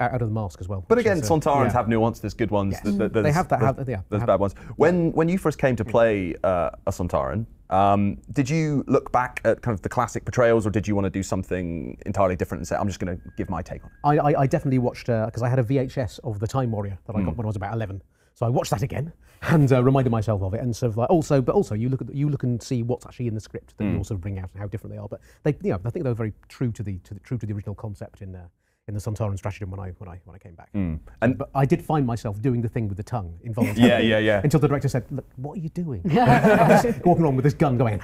out 0.00 0.22
of 0.22 0.28
the 0.28 0.34
mask 0.34 0.60
as 0.60 0.68
well. 0.68 0.84
But 0.88 0.98
again, 0.98 1.18
uh, 1.18 1.22
Sontarans 1.22 1.66
yeah. 1.66 1.72
have 1.72 1.88
nuance. 1.88 2.20
There's 2.20 2.34
good 2.34 2.50
ones. 2.50 2.72
Yes. 2.74 2.82
th- 2.82 2.98
th- 2.98 3.12
They 3.12 3.32
have 3.32 3.48
that- 3.48 3.60
have- 3.60 3.88
yeah, 3.88 4.02
there's 4.08 4.20
have- 4.20 4.26
bad 4.26 4.40
ones. 4.40 4.54
When 4.76 5.12
when 5.12 5.28
you 5.28 5.38
first 5.38 5.58
came 5.58 5.76
to 5.76 5.84
play 5.84 6.34
uh, 6.44 6.70
a 6.86 6.90
Sontaran, 6.90 7.46
um, 7.70 8.18
did 8.32 8.48
you 8.48 8.84
look 8.86 9.12
back 9.12 9.40
at 9.44 9.62
kind 9.62 9.74
of 9.74 9.82
the 9.82 9.88
classic 9.88 10.24
portrayals, 10.24 10.66
or 10.66 10.70
did 10.70 10.86
you 10.88 10.94
want 10.94 11.04
to 11.04 11.10
do 11.10 11.22
something 11.22 11.96
entirely 12.06 12.36
different 12.36 12.60
and 12.60 12.68
say, 12.68 12.76
"I'm 12.76 12.86
just 12.86 13.00
going 13.00 13.16
to 13.16 13.22
give 13.36 13.50
my 13.50 13.62
take 13.62 13.82
on 13.84 13.90
it"? 13.90 14.20
I, 14.20 14.30
I, 14.32 14.40
I 14.42 14.46
definitely 14.46 14.78
watched 14.78 15.06
because 15.06 15.42
I 15.42 15.48
had 15.48 15.58
a 15.58 15.64
VHS 15.64 16.20
of 16.24 16.38
the 16.40 16.46
Time 16.46 16.70
Warrior 16.70 16.98
that 17.06 17.16
I 17.16 17.22
got 17.22 17.36
when 17.36 17.46
I 17.46 17.48
was 17.48 17.56
about 17.56 17.74
eleven. 17.74 18.02
So 18.34 18.46
I 18.46 18.48
watched 18.48 18.70
that 18.70 18.80
again 18.82 19.12
and 19.42 19.70
uh, 19.70 19.82
reminded 19.84 20.10
myself 20.10 20.42
of 20.42 20.54
it, 20.54 20.60
and 20.60 20.74
sort 20.74 20.90
of 20.90 20.96
like 20.96 21.10
also, 21.10 21.42
but 21.42 21.54
also 21.54 21.74
you 21.74 21.88
look 21.90 22.00
at 22.00 22.06
the, 22.06 22.16
you 22.16 22.28
look 22.30 22.42
and 22.42 22.62
see 22.62 22.82
what's 22.82 23.04
actually 23.04 23.26
in 23.26 23.34
the 23.34 23.40
script 23.40 23.76
that 23.76 23.84
you 23.84 23.96
also 23.98 24.16
bring 24.16 24.38
out 24.38 24.48
and 24.52 24.60
how 24.62 24.66
different 24.66 24.92
they 24.94 24.98
are. 24.98 25.08
But 25.08 25.20
they, 25.42 25.54
you 25.62 25.70
know, 25.72 25.80
I 25.84 25.90
think 25.90 26.04
they 26.04 26.10
were 26.10 26.14
very 26.14 26.32
true 26.48 26.72
to 26.72 26.82
the, 26.82 26.98
to 27.00 27.14
the 27.14 27.20
true 27.20 27.36
to 27.36 27.44
the 27.46 27.52
original 27.52 27.74
concept 27.74 28.22
in 28.22 28.34
uh, 28.34 28.46
in 28.90 28.94
the 28.94 29.00
Sontaran 29.00 29.36
stratagem 29.38 29.70
when 29.70 29.80
I 29.80 29.90
when 29.98 30.08
I 30.08 30.20
when 30.24 30.34
I 30.34 30.38
came 30.38 30.54
back. 30.54 30.70
Hmm. 30.72 30.78
Um, 30.78 31.00
and 31.22 31.38
But 31.38 31.50
I 31.54 31.64
did 31.64 31.82
find 31.82 32.06
myself 32.06 32.40
doing 32.42 32.60
the 32.60 32.68
thing 32.68 32.88
with 32.88 32.96
the 32.96 33.02
tongue 33.02 33.38
involuntarily. 33.42 33.88
Yeah, 33.88 33.98
yeah, 34.00 34.18
yeah. 34.18 34.40
Until 34.44 34.60
the 34.60 34.68
director 34.68 34.88
said, 34.88 35.04
"Look, 35.10 35.26
what 35.36 35.56
are 35.56 35.60
you 35.60 35.70
doing?" 35.70 36.02
Walking 37.04 37.22
along 37.24 37.36
with 37.36 37.44
this 37.44 37.54
gun, 37.54 37.78
going. 37.78 38.00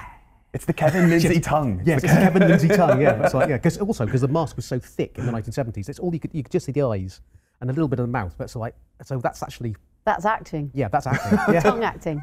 it's 0.53 0.65
the 0.65 0.73
Kevin 0.73 1.09
Lindsay 1.11 1.39
tongue. 1.39 1.81
Yes, 1.85 2.03
it's 2.03 2.13
a 2.13 2.17
Kevin 2.17 2.47
Lindsay 2.47 2.69
tongue. 2.69 3.01
Yeah, 3.01 3.13
that's 3.13 3.33
like 3.33 3.49
yeah. 3.49 3.57
Because 3.57 3.77
also 3.77 4.05
because 4.05 4.21
the 4.21 4.27
mask 4.29 4.55
was 4.55 4.65
so 4.65 4.79
thick 4.79 5.17
in 5.17 5.25
the 5.25 5.31
1970s, 5.31 5.89
it's 5.89 5.99
all 5.99 6.13
you 6.13 6.19
could 6.19 6.33
you 6.33 6.41
could 6.43 6.51
just 6.51 6.65
see 6.65 6.71
the 6.71 6.81
eyes 6.83 7.21
and 7.61 7.69
a 7.69 7.73
little 7.73 7.87
bit 7.87 7.99
of 7.99 8.05
the 8.07 8.11
mouth. 8.11 8.33
But 8.37 8.49
so 8.49 8.59
like 8.59 8.75
so 9.03 9.19
that's 9.19 9.43
actually 9.43 9.75
That's 10.05 10.25
acting. 10.25 10.71
yeah, 10.73 10.87
that's 10.87 11.05
acting. 11.07 11.37
Yeah. 11.53 11.59
Tongue 11.59 11.83
acting. 11.83 12.21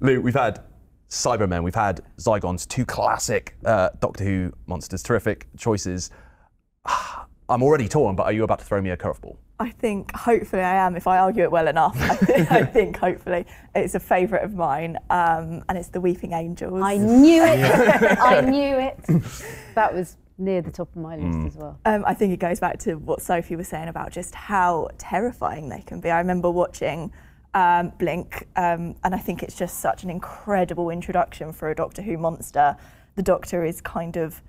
Lou, 0.00 0.20
we've 0.20 0.34
had 0.34 0.60
Cybermen, 1.10 1.62
we've 1.64 1.74
had 1.74 2.00
Zygons, 2.18 2.68
two 2.68 2.84
classic 2.84 3.56
uh, 3.64 3.88
Doctor 3.98 4.24
Who 4.24 4.52
monsters, 4.66 5.02
terrific 5.02 5.46
choices. 5.56 6.10
Ah, 6.84 7.26
I'm 7.48 7.62
already 7.62 7.88
torn, 7.88 8.14
but 8.14 8.24
are 8.24 8.32
you 8.32 8.44
about 8.44 8.58
to 8.58 8.64
throw 8.64 8.80
me 8.80 8.90
a 8.90 8.96
curveball? 8.96 9.36
I 9.58 9.70
think 9.70 10.14
hopefully 10.14 10.62
I 10.62 10.86
am 10.86 10.96
if 10.96 11.06
I 11.06 11.18
argue 11.18 11.42
it 11.42 11.50
well 11.50 11.66
enough. 11.66 11.96
I 12.00 12.14
think, 12.14 12.52
I 12.52 12.64
think 12.76 12.96
hopefully 12.98 13.46
it's 13.74 13.94
a 13.94 14.00
favourite 14.00 14.44
of 14.44 14.54
mine, 14.54 14.98
um, 15.10 15.64
and 15.68 15.78
it's 15.78 15.88
the 15.88 16.00
Weeping 16.00 16.32
Angels. 16.32 16.80
I 16.82 16.96
knew 16.96 17.42
it. 17.42 18.18
I 18.20 18.40
knew 18.42 18.78
it. 18.78 18.98
That 19.74 19.94
was 19.94 20.16
near 20.36 20.62
the 20.62 20.70
top 20.70 20.94
of 20.94 21.02
my 21.02 21.16
list 21.16 21.54
as 21.54 21.56
well. 21.56 21.78
Um, 21.84 22.04
I 22.06 22.14
think 22.14 22.32
it 22.32 22.38
goes 22.38 22.60
back 22.60 22.78
to 22.80 22.94
what 22.94 23.20
Sophie 23.20 23.56
was 23.56 23.66
saying 23.66 23.88
about 23.88 24.12
just 24.12 24.34
how 24.34 24.90
terrifying 24.98 25.68
they 25.68 25.80
can 25.80 26.00
be. 26.00 26.10
I 26.10 26.18
remember 26.18 26.50
watching 26.50 27.10
um, 27.54 27.92
Blink, 27.98 28.46
um, 28.56 28.94
and 29.02 29.14
I 29.14 29.18
think 29.18 29.42
it's 29.42 29.56
just 29.56 29.80
such 29.80 30.04
an 30.04 30.10
incredible 30.10 30.90
introduction 30.90 31.52
for 31.52 31.70
a 31.70 31.74
Doctor 31.74 32.02
Who 32.02 32.18
monster. 32.18 32.76
The 33.16 33.22
Doctor 33.22 33.64
is 33.64 33.80
kind 33.80 34.16
of 34.16 34.40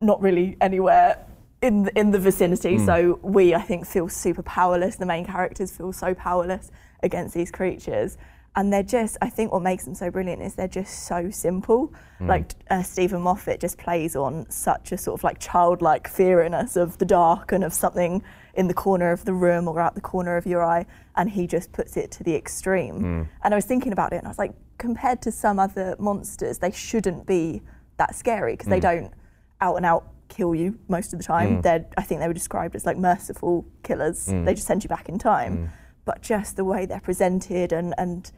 not 0.00 0.22
really 0.22 0.56
anywhere 0.60 1.24
in 1.60 1.84
the, 1.84 1.98
in 1.98 2.10
the 2.10 2.18
vicinity, 2.18 2.76
hmm. 2.76 2.86
so 2.86 3.18
we 3.22 3.54
I 3.54 3.62
think 3.62 3.86
feel 3.86 4.08
super 4.08 4.42
powerless. 4.42 4.96
The 4.96 5.06
main 5.06 5.24
characters 5.24 5.76
feel 5.76 5.92
so 5.92 6.14
powerless 6.14 6.70
against 7.02 7.34
these 7.34 7.50
creatures. 7.50 8.16
And 8.56 8.72
they're 8.72 8.82
just, 8.82 9.16
I 9.22 9.30
think 9.30 9.52
what 9.52 9.62
makes 9.62 9.84
them 9.84 9.94
so 9.94 10.10
brilliant 10.10 10.42
is 10.42 10.56
they're 10.56 10.66
just 10.66 11.06
so 11.06 11.30
simple. 11.30 11.92
Hmm. 12.18 12.26
Like 12.26 12.52
uh, 12.70 12.82
Steven 12.82 13.20
Moffat 13.20 13.60
just 13.60 13.78
plays 13.78 14.16
on 14.16 14.50
such 14.50 14.90
a 14.90 14.98
sort 14.98 15.20
of 15.20 15.22
like 15.22 15.38
childlike 15.38 16.08
fear 16.08 16.42
in 16.42 16.54
us 16.54 16.74
of 16.74 16.98
the 16.98 17.04
dark 17.04 17.52
and 17.52 17.62
of 17.62 17.72
something 17.72 18.22
in 18.54 18.66
the 18.66 18.74
corner 18.74 19.12
of 19.12 19.24
the 19.24 19.34
room 19.34 19.68
or 19.68 19.78
out 19.78 19.94
the 19.94 20.00
corner 20.00 20.36
of 20.36 20.44
your 20.44 20.64
eye. 20.64 20.86
And 21.14 21.30
he 21.30 21.46
just 21.46 21.72
puts 21.72 21.96
it 21.96 22.10
to 22.12 22.24
the 22.24 22.34
extreme. 22.34 23.00
Hmm. 23.00 23.22
And 23.44 23.54
I 23.54 23.56
was 23.56 23.64
thinking 23.64 23.92
about 23.92 24.12
it 24.12 24.16
and 24.16 24.26
I 24.26 24.30
was 24.30 24.38
like, 24.38 24.54
compared 24.78 25.22
to 25.22 25.30
some 25.30 25.58
other 25.60 25.94
monsters, 25.98 26.58
they 26.58 26.72
shouldn't 26.72 27.26
be 27.26 27.62
that 27.98 28.14
scary 28.16 28.54
because 28.54 28.68
they 28.68 28.80
don't 28.80 29.12
out 29.60 29.76
and 29.76 29.86
out 29.86 30.08
kill 30.28 30.54
you 30.54 30.78
most 30.88 31.12
of 31.12 31.18
the 31.18 31.24
time. 31.24 31.58
Mm. 31.58 31.62
They're, 31.62 31.86
I 31.96 32.02
think 32.02 32.20
they 32.20 32.28
were 32.28 32.34
described 32.34 32.74
as 32.76 32.86
like 32.86 32.96
merciful 32.96 33.66
killers. 33.82 34.26
Mm. 34.28 34.44
They 34.44 34.54
just 34.54 34.66
send 34.66 34.84
you 34.84 34.88
back 34.88 35.08
in 35.08 35.18
time. 35.18 35.56
Mm. 35.56 35.68
But 36.04 36.22
just 36.22 36.56
the 36.56 36.64
way 36.64 36.86
they're 36.86 37.00
presented 37.00 37.72
and, 37.72 37.94
and 37.98 38.30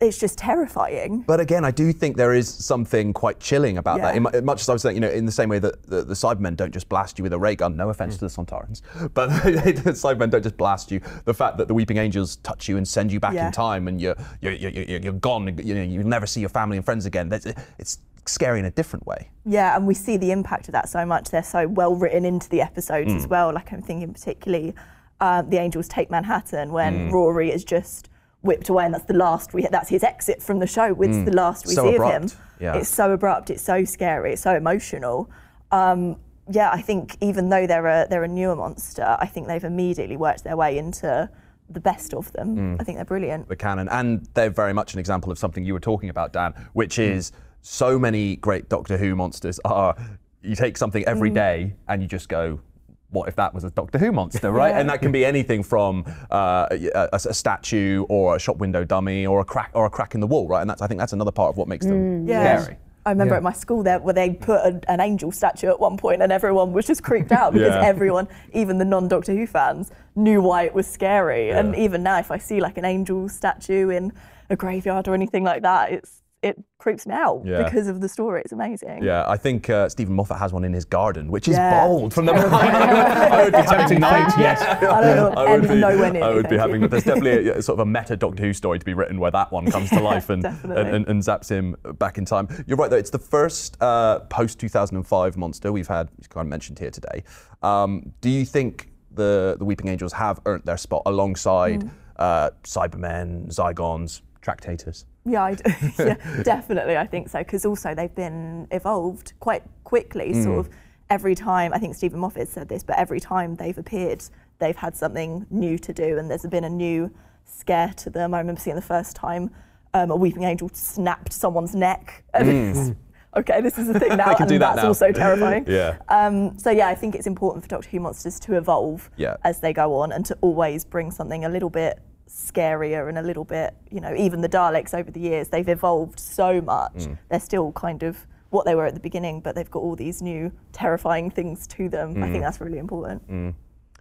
it's 0.00 0.18
just 0.18 0.38
terrifying. 0.38 1.22
But 1.22 1.40
again, 1.40 1.64
I 1.64 1.70
do 1.70 1.92
think 1.92 2.16
there 2.16 2.34
is 2.34 2.52
something 2.52 3.12
quite 3.12 3.40
chilling 3.40 3.78
about 3.78 4.00
that. 4.00 4.16
In 4.16 4.44
much 4.44 4.60
as 4.60 4.68
I 4.68 4.72
was 4.72 4.82
saying, 4.82 4.96
you 4.96 5.00
know, 5.00 5.08
in 5.10 5.24
the 5.24 5.32
same 5.32 5.48
way 5.48 5.58
that 5.60 5.86
the, 5.86 6.02
the 6.02 6.14
Cybermen 6.14 6.56
don't 6.56 6.72
just 6.72 6.88
blast 6.88 7.18
you 7.18 7.22
with 7.22 7.32
a 7.32 7.38
ray 7.38 7.54
gun. 7.54 7.76
No 7.76 7.88
offense 7.88 8.14
to 8.18 8.20
the 8.20 8.26
Sontarans, 8.26 8.82
but 9.14 9.28
the 9.44 9.92
Cybermen 9.92 10.30
don't 10.30 10.42
just 10.42 10.56
blast 10.56 10.90
you. 10.90 11.00
The 11.24 11.34
fact 11.34 11.58
that 11.58 11.68
the 11.68 11.74
Weeping 11.74 11.96
Angels 11.96 12.36
touch 12.36 12.68
you 12.68 12.76
and 12.76 12.86
send 12.86 13.12
you 13.12 13.20
back 13.20 13.34
Yeah. 13.34 13.46
in 13.46 13.52
time, 13.52 13.88
and 13.88 14.00
you're 14.00 14.16
you're, 14.40 14.52
you're, 14.52 14.72
you're 14.72 15.00
you're 15.00 15.12
gone. 15.12 15.58
You 15.62 15.74
know, 15.74 15.82
you'll 15.82 16.06
never 16.06 16.26
see 16.26 16.40
your 16.40 16.50
family 16.50 16.76
and 16.76 16.84
friends 16.84 17.06
again. 17.06 17.28
That's, 17.28 17.46
it's 17.78 17.98
scary 18.28 18.58
in 18.58 18.64
a 18.64 18.70
different 18.70 19.06
way. 19.06 19.30
Yeah, 19.44 19.76
and 19.76 19.86
we 19.86 19.94
see 19.94 20.16
the 20.16 20.30
impact 20.30 20.68
of 20.68 20.72
that 20.72 20.88
so 20.88 21.04
much. 21.04 21.30
They're 21.30 21.42
so 21.42 21.68
well 21.68 21.94
written 21.94 22.24
into 22.24 22.48
the 22.48 22.60
episodes 22.60 23.12
as 23.12 23.26
mm. 23.26 23.30
well. 23.30 23.52
Like 23.52 23.72
I'm 23.72 23.82
thinking 23.82 24.12
particularly 24.12 24.74
uh, 25.20 25.42
the 25.42 25.58
Angels 25.58 25.88
take 25.88 26.10
Manhattan 26.10 26.72
when 26.72 27.08
mm. 27.08 27.12
Rory 27.12 27.50
is 27.50 27.64
just 27.64 28.08
whipped 28.42 28.68
away, 28.68 28.84
and 28.84 28.94
that's 28.94 29.04
the 29.04 29.14
last 29.14 29.54
we. 29.54 29.66
That's 29.70 29.88
his 29.88 30.02
exit 30.02 30.42
from 30.42 30.58
the 30.58 30.66
show. 30.66 30.94
It's 31.02 31.16
mm. 31.16 31.24
the 31.24 31.32
last 31.32 31.66
we 31.66 31.74
So 31.74 31.88
see 31.88 31.96
abrupt, 31.96 32.24
of 32.24 32.32
him. 32.32 32.38
yeah. 32.60 32.76
It's 32.76 32.88
so 32.88 33.12
abrupt. 33.12 33.50
It's 33.50 33.62
so 33.62 33.84
scary. 33.84 34.32
It's 34.32 34.42
so 34.42 34.54
emotional. 34.54 35.30
Um, 35.70 36.16
yeah, 36.50 36.70
I 36.70 36.82
think 36.82 37.16
even 37.20 37.48
though 37.48 37.66
they're 37.66 37.86
a 37.86 38.06
they're 38.08 38.24
a 38.24 38.28
newer 38.28 38.56
monster, 38.56 39.16
I 39.18 39.26
think 39.26 39.46
they've 39.46 39.64
immediately 39.64 40.16
worked 40.16 40.44
their 40.44 40.56
way 40.56 40.78
into 40.78 41.28
the 41.70 41.80
best 41.80 42.12
of 42.12 42.30
them. 42.32 42.76
I 42.78 42.84
think 42.84 42.98
they're 42.98 43.04
brilliant. 43.06 43.48
the 43.48 43.56
canon, 43.56 43.88
and 43.88 44.28
they're 44.34 44.50
very 44.50 44.74
much 44.74 44.92
an 44.92 45.00
example 45.00 45.32
of 45.32 45.38
something 45.38 45.64
you 45.64 45.72
were 45.72 45.80
talking 45.80 46.10
about, 46.10 46.32
Dan, 46.32 46.52
which 46.74 46.98
is 46.98 47.32
so 47.66 47.98
many 47.98 48.36
great 48.36 48.68
Doctor 48.68 48.96
Who 48.98 49.16
monsters 49.16 49.58
are 49.64 49.96
you 50.42 50.54
take 50.54 50.76
something 50.76 51.02
every 51.06 51.30
day 51.30 51.74
and 51.88 52.02
you 52.02 52.06
just 52.08 52.28
go. 52.28 52.60
What 53.08 53.28
if 53.28 53.36
that 53.36 53.54
was 53.54 53.64
a 53.64 53.70
Doctor 53.70 53.96
Who 53.96 54.12
monster, 54.12 54.50
right? 54.50 54.70
Yeah. 54.70 54.80
And 54.80 54.90
that 54.90 55.00
can 55.00 55.10
be 55.12 55.24
anything 55.24 55.62
from 55.62 56.04
uh, 56.30 56.66
a, 56.70 56.90
a- 56.94 57.08
a 57.14 57.32
statue 57.32 58.04
or 58.10 58.36
a 58.36 58.38
shop 58.38 58.58
window 58.58 58.84
dummy 58.84 59.24
or 59.26 59.40
a 59.40 59.44
crack 59.44 59.70
or 59.72 59.86
a 59.86 59.90
crack 59.90 60.14
in 60.14 60.20
the 60.20 60.26
wall, 60.26 60.46
right? 60.46 60.60
And 60.60 60.68
that's 60.68 60.82
I 60.82 60.86
think 60.86 60.98
that's 61.00 61.14
another 61.14 61.30
part 61.32 61.48
of 61.48 61.56
what 61.56 61.66
makes 61.68 61.86
them 61.86 62.26
Yeah. 62.28 62.60
scary. 62.60 62.76
I 63.06 63.10
remember 63.10 63.34
Yeah. 63.34 63.38
at 63.38 63.42
my 63.42 63.52
school 63.52 63.82
there 63.82 63.98
where 64.00 64.12
they 64.14 64.30
put 64.34 64.64
an, 64.66 64.80
an 64.88 65.00
angel 65.00 65.30
statue 65.32 65.68
at 65.68 65.78
one 65.80 65.96
point 65.96 66.20
and 66.22 66.30
everyone 66.32 66.72
was 66.74 66.86
just 66.86 67.02
creeped 67.02 67.32
out 67.32 67.52
because 67.54 67.74
Yeah. 67.74 67.86
everyone, 67.86 68.28
even 68.52 68.76
the 68.78 68.84
non-Doctor 68.84 69.32
Who 69.32 69.46
fans, 69.46 69.90
knew 70.16 70.42
why 70.42 70.64
it 70.64 70.74
was 70.74 70.86
scary. 70.86 71.50
And 71.50 71.74
even 71.76 72.02
now, 72.02 72.18
if 72.18 72.30
I 72.30 72.36
see 72.38 72.60
like 72.60 72.76
an 72.78 72.84
angel 72.84 73.28
statue 73.30 73.88
in 73.90 74.12
a 74.50 74.56
graveyard 74.56 75.06
or 75.08 75.14
anything 75.14 75.44
like 75.44 75.62
that, 75.62 75.92
it's 75.92 76.20
it 76.48 76.56
creeps 76.78 77.06
me 77.06 77.14
out 77.14 77.42
Yeah. 77.44 77.62
because 77.64 77.86
of 77.88 78.00
the 78.02 78.08
story. 78.08 78.42
It's 78.44 78.52
amazing. 78.52 79.02
Yeah, 79.02 79.24
I 79.26 79.36
think 79.38 79.70
uh, 79.70 79.88
Steven 79.88 80.14
Moffat 80.14 80.36
has 80.38 80.52
one 80.52 80.64
in 80.64 80.72
his 80.74 80.84
garden, 80.84 81.30
which 81.30 81.48
is 81.48 81.56
Yeah. 81.56 81.86
bold 81.86 82.12
from 82.12 82.26
the 82.26 82.32
I 82.34 83.44
would 83.44 83.52
be 83.52 83.58
having 83.58 83.78
Tempting 83.78 84.00
fate, 84.02 84.34
yes. 84.46 84.60
I 84.62 85.00
don't 85.00 85.16
know 85.16 85.28
I 85.40 85.50
would 85.56 85.64
any- 85.64 85.74
be, 85.76 85.80
nowhere 85.80 86.12
near 86.12 86.24
I 86.24 86.34
would 86.34 86.48
be 86.48 86.58
having. 86.58 86.82
you. 86.82 86.88
There's 86.88 87.04
definitely 87.04 87.48
a, 87.48 87.62
sort 87.62 87.80
of 87.80 87.86
a 87.86 87.90
meta 87.90 88.16
Doctor 88.16 88.42
Who 88.42 88.52
story 88.52 88.78
to 88.78 88.84
be 88.84 88.92
written 88.94 89.18
where 89.18 89.30
that 89.30 89.50
one 89.50 89.70
comes 89.70 89.88
to 89.90 90.00
life 90.12 90.28
and, 90.30 90.44
and, 90.44 90.72
and, 90.72 91.08
and 91.08 91.22
zaps 91.22 91.48
him 91.48 91.76
back 91.98 92.18
in 92.18 92.24
time. 92.26 92.48
You're 92.66 92.76
right 92.76 92.90
though. 92.90 92.96
It's 93.04 93.10
the 93.10 93.18
first 93.18 93.80
uh, 93.82 94.20
post 94.28 94.58
2005 94.60 95.36
monster 95.36 95.72
we've 95.72 95.88
had. 95.88 96.08
It's 96.18 96.28
kind 96.28 96.46
of 96.46 96.50
mentioned 96.50 96.78
here 96.78 96.90
today. 96.90 97.24
Um, 97.62 98.12
do 98.20 98.28
you 98.28 98.44
think 98.44 98.90
the 99.10 99.56
the 99.58 99.64
Weeping 99.64 99.88
Angels 99.88 100.12
have 100.12 100.40
earned 100.44 100.64
their 100.64 100.76
spot 100.76 101.02
alongside 101.06 101.80
Mm. 101.84 101.90
uh, 102.16 102.50
Cybermen, 102.64 103.46
Zygons, 103.48 104.20
Tractators? 104.42 105.04
Yeah, 105.26 105.42
I 105.44 105.54
d- 105.54 105.62
yeah, 105.98 106.42
definitely. 106.42 106.96
I 106.96 107.06
think 107.06 107.28
so 107.28 107.38
because 107.38 107.64
also 107.64 107.94
they've 107.94 108.14
been 108.14 108.68
evolved 108.70 109.32
quite 109.40 109.62
quickly. 109.84 110.34
Sort 110.42 110.58
of 110.58 110.68
every 111.10 111.34
time. 111.34 111.72
I 111.72 111.78
think 111.78 111.94
Steven 111.94 112.18
Moffat 112.20 112.48
said 112.48 112.68
this, 112.68 112.82
but 112.82 112.98
every 112.98 113.20
time 113.20 113.56
they've 113.56 113.76
appeared, 113.78 114.22
they've 114.58 114.76
had 114.76 114.96
something 114.96 115.46
new 115.50 115.78
to 115.78 115.92
do, 115.92 116.18
and 116.18 116.30
there's 116.30 116.46
been 116.46 116.64
a 116.64 116.68
new 116.70 117.10
scare 117.44 117.92
to 117.96 118.10
them. 118.10 118.34
I 118.34 118.38
remember 118.38 118.60
seeing 118.60 118.76
the 118.76 118.82
first 118.82 119.16
time 119.16 119.50
um, 119.94 120.10
a 120.10 120.16
weeping 120.16 120.44
angel 120.44 120.70
snapped 120.72 121.32
someone's 121.32 121.74
neck. 121.74 122.24
And 122.34 122.48
it's, 122.48 122.98
okay, 123.36 123.60
this 123.60 123.78
is 123.78 123.86
the 123.88 123.98
thing 124.00 124.16
now, 124.16 124.32
can 124.34 124.42
and 124.42 124.48
do 124.48 124.58
that 124.58 124.74
that's 124.76 124.82
now. 124.82 124.88
also 124.88 125.12
terrifying. 125.12 125.64
Yeah. 125.68 125.96
Um, 126.08 126.58
so 126.58 126.70
yeah, 126.70 126.88
I 126.88 126.94
think 126.94 127.14
it's 127.14 127.26
important 127.26 127.62
for 127.64 127.68
Doctor 127.68 127.88
Who 127.90 128.00
monsters 128.00 128.38
to 128.40 128.56
evolve 128.56 129.10
Yeah. 129.16 129.36
as 129.44 129.60
they 129.60 129.72
go 129.72 129.94
on 129.96 130.12
and 130.12 130.24
to 130.26 130.36
always 130.40 130.84
bring 130.84 131.10
something 131.10 131.44
a 131.44 131.48
little 131.48 131.70
bit 131.70 132.00
scarier 132.28 133.08
and 133.08 133.18
a 133.18 133.22
little 133.22 133.44
bit, 133.44 133.74
you 133.90 134.00
know, 134.00 134.14
even 134.14 134.40
the 134.40 134.48
Daleks 134.48 134.94
over 134.94 135.10
the 135.10 135.20
years, 135.20 135.48
they've 135.48 135.68
evolved 135.68 136.18
so 136.18 136.60
much. 136.60 136.94
Mm. 136.94 137.18
They're 137.28 137.40
still 137.40 137.72
kind 137.72 138.02
of 138.02 138.26
what 138.50 138.64
they 138.66 138.74
were 138.74 138.86
at 138.86 138.94
the 138.94 139.00
beginning, 139.00 139.40
but 139.40 139.54
they've 139.54 139.70
got 139.70 139.80
all 139.80 139.96
these 139.96 140.22
new 140.22 140.52
terrifying 140.72 141.30
things 141.30 141.66
to 141.68 141.88
them. 141.88 142.22
I 142.22 142.26
Mm. 142.26 142.32
think 142.32 142.44
that's 142.44 142.60
really 142.60 142.78
important. 142.78 143.22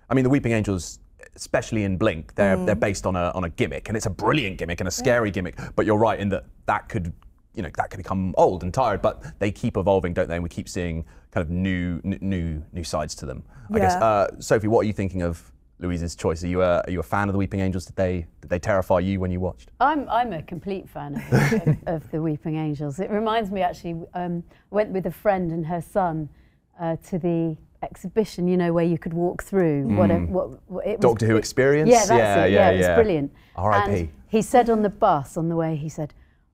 I 0.10 0.14
mean, 0.14 0.24
the 0.24 0.30
Weeping 0.30 0.52
Angels, 0.52 1.00
especially 1.36 1.84
in 1.84 1.98
Blink, 1.98 2.36
they're 2.36 2.58
Mm. 2.58 2.66
they're 2.66 2.76
based 2.76 3.06
on 3.08 3.16
a 3.16 3.32
on 3.34 3.44
a 3.46 3.50
gimmick, 3.50 3.88
and 3.88 3.98
it's 3.98 4.06
a 4.06 4.10
brilliant 4.12 4.58
gimmick 4.58 4.80
and 4.82 4.88
a 4.88 4.92
scary 4.92 5.32
gimmick. 5.32 5.58
But 5.76 5.86
you're 5.86 5.98
right 5.98 6.20
in 6.20 6.30
that 6.30 6.46
that 6.68 6.90
could, 6.90 7.14
you 7.56 7.64
know, 7.64 7.70
that 7.78 7.90
could 7.90 7.98
become 7.98 8.34
old 8.38 8.62
and 8.64 8.74
tired. 8.74 9.02
But 9.02 9.40
they 9.40 9.52
keep 9.52 9.78
evolving, 9.78 10.14
don't 10.14 10.28
they? 10.28 10.36
And 10.36 10.44
we 10.44 10.50
keep 10.50 10.68
seeing 10.70 11.06
kind 11.32 11.44
of 11.46 11.50
new 11.50 12.02
new 12.04 12.62
new 12.72 12.84
sides 12.84 13.16
to 13.16 13.26
them. 13.26 13.44
I 13.72 13.80
guess, 13.80 13.96
uh, 13.96 14.28
Sophie, 14.40 14.68
what 14.68 14.82
are 14.82 14.88
you 14.88 14.94
thinking 14.94 15.22
of 15.24 15.52
Louise's 15.84 16.16
choice? 16.16 16.44
Are 16.44 16.48
you 16.48 16.62
a, 16.62 16.80
are 16.82 16.90
you 16.90 17.00
a 17.00 17.04
fan 17.04 17.30
of 17.30 17.34
the 17.34 17.38
Weeping 17.40 17.60
Angels? 17.60 17.86
Did 17.86 17.96
they 17.96 18.26
did 18.42 18.50
they 18.50 18.60
terrify 18.60 19.00
you 19.00 19.20
when 19.20 19.32
you 19.32 19.40
watched? 19.40 19.70
I'm, 19.80 20.08
I'm 20.10 20.34
a 20.34 20.42
complete 20.42 20.90
fan 20.90 21.16
of, 21.16 21.54
of, 21.54 21.78
of 21.88 22.12
the 22.12 22.22
Weeping 22.22 22.56
Angels. 22.56 23.00
It 23.00 23.10
reminds 23.12 23.52
me 23.52 23.62
actually, 23.62 24.02
um, 24.14 24.44
I 24.72 24.76
went 24.76 24.90
with 24.92 25.06
a 25.06 25.12
friend 25.12 25.52
and 25.52 25.66
her 25.66 25.82
son 25.82 26.30
uh, 26.80 26.96
to 27.10 27.20
the 27.20 27.58
exhibition, 27.84 28.48
you 28.48 28.56
know, 28.58 28.72
where 28.72 28.86
you 28.86 28.98
could 28.98 29.14
walk 29.14 29.44
through 29.44 29.84
what, 29.98 30.10
a, 30.10 30.16
what, 30.20 30.50
what 30.72 30.86
it 30.88 30.92
was. 30.98 31.02
Doctor 31.02 31.28
Who 31.28 31.36
it- 31.36 31.40
Experience? 31.40 31.90
Yeah, 31.90 32.06
that's 32.06 32.10
Yeah, 32.12 32.46
it. 32.46 32.52
yeah, 32.52 32.58
Yeah, 32.58 32.70
it 32.72 32.78
was 32.78 32.88
brilliant. 33.04 33.32
R.I.P.. 33.58 33.92
And 34.00 34.10
he 34.30 34.42
said 34.42 34.70
on 34.70 34.82
the 34.84 34.90
bus 34.90 35.36
on 35.38 35.50
the 35.50 35.56
way, 35.56 35.76
he 35.76 35.90
said, 35.90 36.14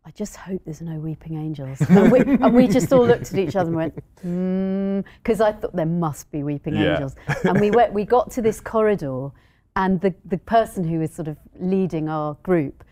I 0.10 0.12
just 0.14 0.38
hope 0.38 0.60
there's 0.66 0.82
no 0.82 0.98
weeping 0.98 1.38
angels. 1.38 1.80
And 1.82 2.12
we, 2.12 2.22
and 2.22 2.56
we 2.56 2.68
just 2.68 2.92
all 2.92 3.06
looked 3.06 3.32
at 3.32 3.38
each 3.38 3.56
other 3.56 3.70
and 3.70 3.76
went, 3.76 3.94
hmm, 4.24 5.02
because 5.22 5.40
I 5.40 5.52
thought 5.52 5.76
there 5.76 5.86
must 5.86 6.32
be 6.32 6.42
weeping 6.42 6.76
Yeah. 6.76 6.94
angels. 6.94 7.16
And 7.44 7.60
we 7.60 7.70
went, 7.70 7.94
we 7.94 8.06
got 8.06 8.32
to 8.32 8.42
this 8.42 8.60
corridor, 8.60 9.30
and 9.76 10.02
the, 10.02 10.16
the 10.26 10.40
person 10.40 10.84
who 10.84 10.98
was 10.98 11.14
sort 11.14 11.28
of 11.28 11.38
leading 11.60 12.10
our 12.10 12.34
group, 12.42 12.84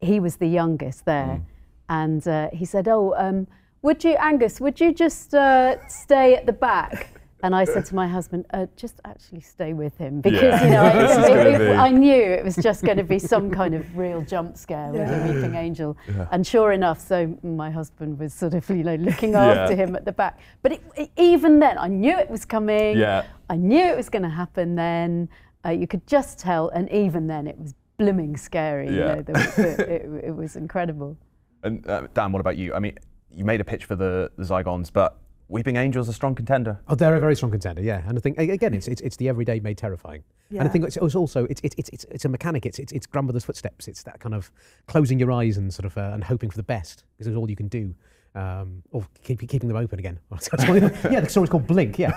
he 0.00 0.18
was 0.18 0.36
the 0.36 0.46
youngest 0.46 1.04
there, 1.04 1.42
and 1.90 2.26
uh, 2.26 2.48
he 2.54 2.64
said, 2.64 2.88
"Oh, 2.88 3.14
um, 3.18 3.46
would 3.82 4.02
you, 4.02 4.14
Angus? 4.14 4.58
Would 4.58 4.80
you 4.80 4.94
just 4.94 5.34
uh, 5.34 5.76
stay 5.88 6.34
at 6.34 6.46
the 6.46 6.54
back?" 6.54 7.11
And 7.44 7.54
I 7.56 7.64
said 7.64 7.84
to 7.86 7.94
my 7.94 8.06
husband, 8.06 8.46
uh, 8.52 8.66
"Just 8.76 9.00
actually 9.04 9.40
stay 9.40 9.72
with 9.72 9.96
him 9.98 10.20
because 10.20 10.40
Yeah. 10.42 10.64
you 10.64 10.70
know 10.70 10.92
This 11.06 11.16
is 11.18 11.24
it- 11.24 11.60
it- 11.70 11.76
I 11.76 11.90
knew 11.90 12.14
it 12.38 12.44
was 12.44 12.54
just 12.56 12.84
going 12.84 12.98
to 12.98 13.04
be 13.04 13.18
some 13.18 13.50
kind 13.50 13.74
of 13.74 13.96
real 13.96 14.22
jump 14.22 14.56
scare 14.56 14.90
with 14.92 15.00
a 15.10 15.32
weeping 15.32 15.54
angel." 15.56 15.96
And 16.30 16.46
sure 16.46 16.70
enough, 16.72 17.00
so 17.00 17.36
my 17.42 17.70
husband 17.70 18.18
was 18.18 18.32
sort 18.32 18.54
of 18.54 18.68
you 18.70 18.84
know 18.84 18.94
looking 18.94 19.34
after 19.34 19.74
him 19.74 19.96
at 19.96 20.04
the 20.04 20.12
back. 20.12 20.38
But 20.62 20.72
it, 20.72 20.82
it- 20.96 21.10
even 21.16 21.58
then, 21.58 21.78
I 21.78 21.88
knew 21.88 22.16
it 22.16 22.30
was 22.30 22.44
coming. 22.44 22.96
Yeah. 22.96 23.24
I 23.50 23.56
knew 23.56 23.84
it 23.84 23.96
was 23.96 24.08
going 24.08 24.22
to 24.22 24.28
happen 24.42 24.76
then. 24.76 25.28
Uh, 25.64 25.70
you 25.70 25.86
could 25.86 26.06
just 26.06 26.38
tell, 26.38 26.68
and 26.70 26.88
even 26.90 27.26
then, 27.26 27.46
it 27.46 27.58
was 27.58 27.74
blooming 27.98 28.36
scary. 28.36 28.88
You 28.88 28.98
Yeah. 28.98 29.14
know, 29.14 29.22
the, 29.22 29.32
the, 29.32 29.94
it, 29.94 30.24
it 30.28 30.34
was 30.36 30.56
incredible. 30.56 31.16
And 31.64 31.86
uh, 31.88 32.06
Dan, 32.14 32.32
what 32.32 32.40
about 32.40 32.56
you? 32.56 32.74
I 32.74 32.78
mean, 32.78 32.98
you 33.30 33.44
made 33.44 33.60
a 33.60 33.64
pitch 33.64 33.84
for 33.84 33.94
the, 33.96 34.30
the 34.36 34.42
Zygons, 34.44 34.92
but 34.92 35.18
Weeping 35.52 35.76
Angels 35.76 36.08
a 36.08 36.12
strong 36.12 36.34
contender. 36.34 36.80
Oh, 36.88 36.94
they're 36.94 37.14
a 37.14 37.20
very 37.20 37.36
strong 37.36 37.52
contender, 37.52 37.82
yeah. 37.82 38.02
And 38.06 38.16
I 38.16 38.20
think 38.20 38.38
again, 38.38 38.74
it's 38.74 38.88
it's, 38.88 39.00
it's 39.02 39.16
the 39.16 39.28
everyday 39.28 39.60
made 39.60 39.78
terrifying. 39.78 40.24
And 40.50 40.62
I 40.62 40.68
think 40.68 40.84
it's, 40.84 40.96
it's 40.96 41.14
also 41.14 41.44
it's 41.44 41.60
it's 41.62 41.74
it's 41.78 41.88
it's, 41.90 42.04
it's 42.10 42.24
a 42.24 42.28
mechanic. 42.28 42.66
It's, 42.66 42.78
it's 42.78 42.92
it's 42.92 43.06
grandmother's 43.06 43.44
footsteps. 43.44 43.86
It's 43.88 44.02
that 44.04 44.18
kind 44.20 44.34
of 44.34 44.50
closing 44.86 45.18
your 45.18 45.30
eyes 45.30 45.58
and 45.58 45.72
sort 45.72 45.84
of 45.86 45.96
uh, 45.98 46.10
and 46.14 46.24
hoping 46.24 46.50
for 46.50 46.56
the 46.56 46.62
best 46.62 47.04
because 47.16 47.26
it's 47.26 47.36
all 47.36 47.48
you 47.50 47.56
can 47.56 47.68
do. 47.68 47.94
Um, 48.34 48.82
or 48.92 49.06
keep, 49.22 49.46
keeping 49.46 49.68
them 49.68 49.76
open 49.76 49.98
again. 49.98 50.18
yeah, 50.30 51.20
the 51.20 51.26
story's 51.28 51.50
called 51.50 51.66
Blink. 51.66 51.98
Yeah, 51.98 52.12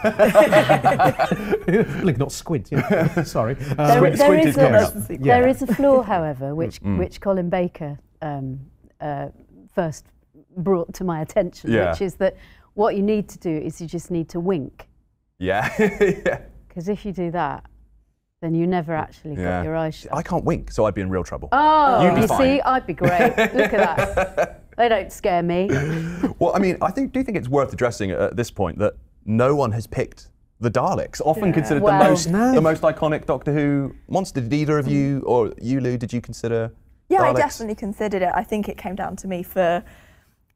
Blink, 2.01 2.17
not 2.17 2.31
Squint. 2.31 2.69
Yeah. 2.71 3.23
Sorry. 3.23 3.55
Um, 3.77 3.77
There, 3.77 3.97
Squint- 3.97 4.17
there 4.17 4.27
Squint 4.27 4.41
is 4.41 4.47
is 4.47 4.57
a, 4.57 4.59
coming 4.59 5.21
there 5.23 5.41
Yeah. 5.43 5.49
is 5.49 5.61
a 5.61 5.67
flaw, 5.67 6.03
however, 6.03 6.55
which 6.55 6.81
Mm. 6.81 6.97
which 6.99 7.19
Colin 7.19 7.49
Baker 7.49 7.97
um, 8.21 8.59
uh, 9.01 9.27
first 9.73 10.05
brought 10.57 10.93
to 10.93 11.03
my 11.03 11.21
attention, 11.21 11.71
Yeah. 11.71 11.91
which 11.91 12.01
is 12.01 12.15
that 12.15 12.37
what 12.75 12.95
you 12.95 13.01
need 13.01 13.27
to 13.29 13.39
do 13.39 13.49
is 13.49 13.81
you 13.81 13.87
just 13.87 14.11
need 14.11 14.29
to 14.29 14.39
wink, 14.39 14.87
Yeah. 15.39 15.69
yeah. 15.79 16.41
because 16.67 16.87
if 16.87 17.05
you 17.05 17.11
do 17.11 17.31
that, 17.31 17.65
then 18.41 18.53
you 18.53 18.67
never 18.67 18.93
actually 18.93 19.35
Yeah. 19.35 19.57
got 19.59 19.63
your 19.65 19.75
eyes 19.75 19.95
shut. 19.95 20.13
I 20.13 20.21
can't 20.21 20.43
wink, 20.45 20.71
so 20.71 20.85
I'd 20.85 20.93
be 20.93 21.01
in 21.01 21.09
real 21.09 21.23
trouble. 21.23 21.49
Oh, 21.51 22.03
You'd 22.03 22.15
be 22.15 22.21
you 22.21 22.27
fine. 22.27 22.39
see, 22.41 22.61
I'd 22.61 22.85
be 22.85 22.93
great. 22.93 23.35
Look 23.37 23.73
at 23.73 23.97
that. 23.97 24.61
They 24.77 24.89
don't 24.89 25.09
scare 25.09 25.41
me. 25.41 25.69
Well, 26.39 26.53
I 26.53 26.59
mean, 26.59 26.75
I 26.81 26.91
think 26.91 27.13
do 27.13 27.19
you 27.19 27.23
think 27.23 27.37
it's 27.37 27.47
worth 27.47 27.71
addressing 27.71 28.11
at 28.11 28.35
this 28.35 28.51
point 28.51 28.77
that 28.79 28.95
no 29.23 29.55
one 29.55 29.71
has 29.71 29.87
picked 29.87 30.27
the 30.59 30.69
Daleks, 30.69 31.21
often 31.23 31.53
considered 31.53 31.81
Well- 31.81 31.97
the 32.03 32.09
most 32.09 32.27
No. 32.27 32.53
the 32.53 32.59
most 32.61 32.81
iconic 32.81 33.25
Doctor 33.25 33.53
Who 33.53 33.95
monster. 34.09 34.41
Did 34.41 34.51
either 34.51 34.77
of 34.77 34.85
you 34.89 35.21
or 35.25 35.53
you, 35.61 35.79
Lou, 35.79 35.97
did 35.97 36.11
you 36.11 36.19
consider? 36.19 36.73
Yeah, 37.07 37.21
I 37.21 37.31
definitely 37.31 37.75
considered 37.75 38.21
it. 38.21 38.31
I 38.33 38.43
think 38.43 38.67
it 38.67 38.77
came 38.77 38.95
down 38.95 39.15
to 39.17 39.29
me 39.29 39.43
for. 39.43 39.81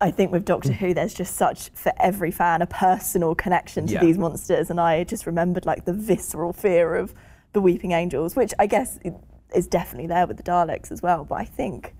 I 0.02 0.12
think 0.12 0.32
with 0.32 0.46
Doctor 0.46 0.70
mm. 0.70 0.76
Who, 0.76 0.94
there's 0.94 1.14
just 1.14 1.36
such 1.36 1.70
for 1.74 1.92
every 1.98 2.32
fan 2.32 2.62
a 2.62 2.66
personal 2.66 3.36
connection 3.36 3.86
to 3.88 3.94
Yeah. 3.96 4.00
these 4.02 4.18
monsters, 4.18 4.70
and 4.70 4.80
I 4.80 5.04
just 5.04 5.26
remembered 5.26 5.66
like 5.66 5.86
the 5.86 5.94
visceral 5.94 6.54
fear 6.54 6.96
of 6.96 7.14
the 7.52 7.60
Weeping 7.60 7.92
Angels, 7.92 8.36
which 8.36 8.54
I 8.58 8.66
guess 8.66 9.00
is 9.54 9.68
definitely 9.68 10.08
there 10.08 10.26
with 10.26 10.38
the 10.38 10.44
Daleks 10.44 10.92
as 10.92 11.02
well. 11.02 11.26
But 11.26 11.36
I 11.36 11.46
think, 11.46 11.96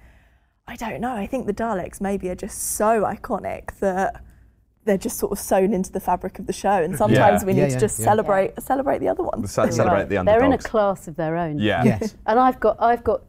I 0.68 0.78
don't 0.78 1.02
know. 1.02 1.14
I 1.14 1.28
think 1.28 1.46
the 1.46 1.54
Daleks 1.54 2.00
maybe 2.00 2.30
are 2.30 2.36
just 2.36 2.62
so 2.76 3.02
iconic 3.04 3.78
that 3.80 4.24
they're 4.86 4.98
just 4.98 5.18
sort 5.18 5.34
of 5.34 5.40
sewn 5.40 5.74
into 5.74 5.92
the 5.92 6.00
fabric 6.00 6.40
of 6.40 6.48
the 6.48 6.54
show, 6.54 6.82
and 6.82 6.96
sometimes 6.98 7.44
we 7.44 7.52
need 7.52 7.62
Yeah, 7.64 7.68
to 7.70 7.80
just 7.80 8.00
yeah. 8.00 8.06
celebrate 8.06 8.62
celebrate 8.62 9.00
the 9.00 9.10
other 9.10 9.24
ones. 9.24 9.52
Celebrate 9.52 9.86
Right. 9.86 10.08
the 10.10 10.24
They're 10.24 10.44
in 10.46 10.54
a 10.54 10.58
class 10.58 11.10
of 11.10 11.18
their 11.18 11.36
own. 11.36 11.60
Yeah. 11.60 11.84
Yes. 11.84 12.16
And 12.26 12.40
I've 12.40 12.62
got 12.62 12.78
I've 12.82 13.04
got 13.04 13.24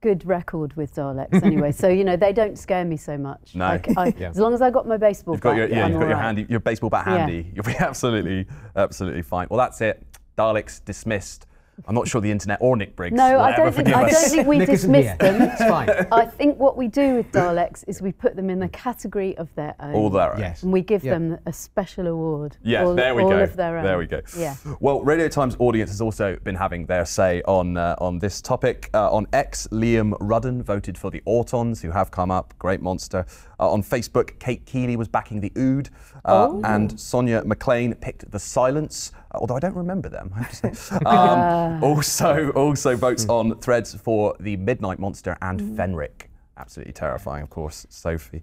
good 0.00 0.24
record 0.26 0.74
with 0.76 0.94
Daleks 0.94 1.42
anyway, 1.42 1.72
so 1.72 1.88
you 1.88 2.04
know 2.04 2.16
they 2.16 2.32
don't 2.32 2.58
scare 2.58 2.84
me 2.84 2.96
so 2.96 3.16
much. 3.18 3.54
No. 3.54 3.66
Like, 3.66 3.96
I, 3.96 4.06
Yeah. 4.18 4.30
As 4.30 4.38
long 4.38 4.54
as 4.54 4.62
I 4.62 4.70
got 4.70 4.86
my 4.86 4.96
baseball 4.96 5.34
You've 5.34 5.40
got 5.40 5.50
bat, 5.50 5.56
your 5.58 5.68
yeah, 5.68 5.84
I'm 5.84 5.90
you've 5.92 6.00
got 6.00 6.06
your 6.08 6.16
right. 6.16 6.22
handy 6.24 6.46
your 6.48 6.60
baseball 6.60 6.90
bat 6.90 7.04
Yeah. 7.06 7.18
handy. 7.18 7.50
You'll 7.54 7.64
be 7.64 7.76
absolutely 7.76 8.46
absolutely 8.76 9.22
fine. 9.22 9.46
Well, 9.50 9.58
that's 9.58 9.80
it. 9.80 10.04
Daleks 10.36 10.84
dismissed. 10.84 11.46
I'm 11.86 11.94
not 11.94 12.08
sure 12.08 12.20
the 12.20 12.30
internet 12.30 12.58
or 12.60 12.76
Nick 12.76 12.96
Briggs. 12.96 13.14
No, 13.16 13.32
will 13.32 13.40
I 13.40 13.56
don't 13.56 13.72
think 13.74 13.88
I 13.88 14.08
don't 14.10 14.14
think 14.30 14.46
we 14.46 14.58
Nick 14.58 14.68
dismiss 14.68 15.16
them. 15.18 15.40
It's 15.42 15.58
fine. 15.64 15.88
I 16.12 16.26
think 16.26 16.58
what 16.58 16.76
we 16.76 16.88
do 16.88 17.16
with 17.16 17.30
Daleks 17.32 17.84
is 17.86 18.02
we 18.02 18.12
put 18.12 18.36
them 18.36 18.50
in 18.50 18.58
the 18.58 18.68
category 18.68 19.36
of 19.38 19.48
their 19.54 19.74
own. 19.80 19.94
All 19.94 20.10
their 20.10 20.34
own. 20.34 20.40
Yes. 20.40 20.62
And 20.62 20.72
we 20.72 20.82
give 20.82 21.04
Yeah. 21.04 21.14
them 21.14 21.38
a 21.46 21.52
special 21.52 22.06
award. 22.06 22.56
Yeah, 22.62 22.84
all, 22.84 22.94
there 22.94 23.14
we 23.14 23.22
all 23.22 23.30
go. 23.30 23.42
Of 23.42 23.56
their 23.56 23.78
own. 23.78 23.84
There 23.84 23.98
we 23.98 24.06
go. 24.06 24.20
Yeah. 24.36 24.56
Well, 24.80 25.02
Radio 25.02 25.28
Times 25.28 25.56
audience 25.58 25.90
has 25.90 26.00
also 26.00 26.36
been 26.44 26.56
having 26.56 26.86
their 26.86 27.04
say 27.04 27.42
on 27.46 27.76
uh, 27.76 27.96
on 27.98 28.18
this 28.18 28.40
topic. 28.40 28.90
Uh, 28.92 29.10
on 29.12 29.26
X, 29.32 29.68
Liam 29.70 30.16
Rudden 30.20 30.62
voted 30.62 30.98
for 30.98 31.10
the 31.10 31.22
Autons, 31.26 31.80
who 31.80 31.90
have 31.90 32.10
come 32.10 32.30
up. 32.30 32.54
Great 32.58 32.80
monster. 32.82 33.24
Uh, 33.60 33.70
on 33.70 33.82
Facebook, 33.82 34.38
Kate 34.38 34.64
Keeley 34.66 34.96
was 34.96 35.08
backing 35.08 35.40
the 35.40 35.52
Ood, 35.58 35.90
uh, 36.24 36.48
Oh. 36.48 36.60
and 36.64 36.98
Sonia 37.00 37.42
McLean 37.44 37.94
picked 37.94 38.30
the 38.30 38.38
Silence. 38.38 39.12
Uh, 39.32 39.38
Although 39.38 39.56
I 39.56 39.60
don't 39.60 39.76
remember 39.76 40.08
them, 40.08 40.32
I 40.34 40.42
have 40.42 40.60
to 40.60 40.74
say. 40.74 40.98
Um, 41.06 41.82
also, 41.82 42.50
also 42.52 42.96
votes 42.96 43.26
on 43.28 43.58
threads 43.58 43.94
for 43.94 44.34
the 44.40 44.56
Midnight 44.56 44.98
Monster 44.98 45.36
and 45.42 45.60
Mm. 45.60 45.76
Fenric 45.76 46.28
Absolutely 46.58 46.92
terrifying, 46.92 47.44
of 47.44 47.50
course, 47.50 47.86
Sophie. 47.88 48.42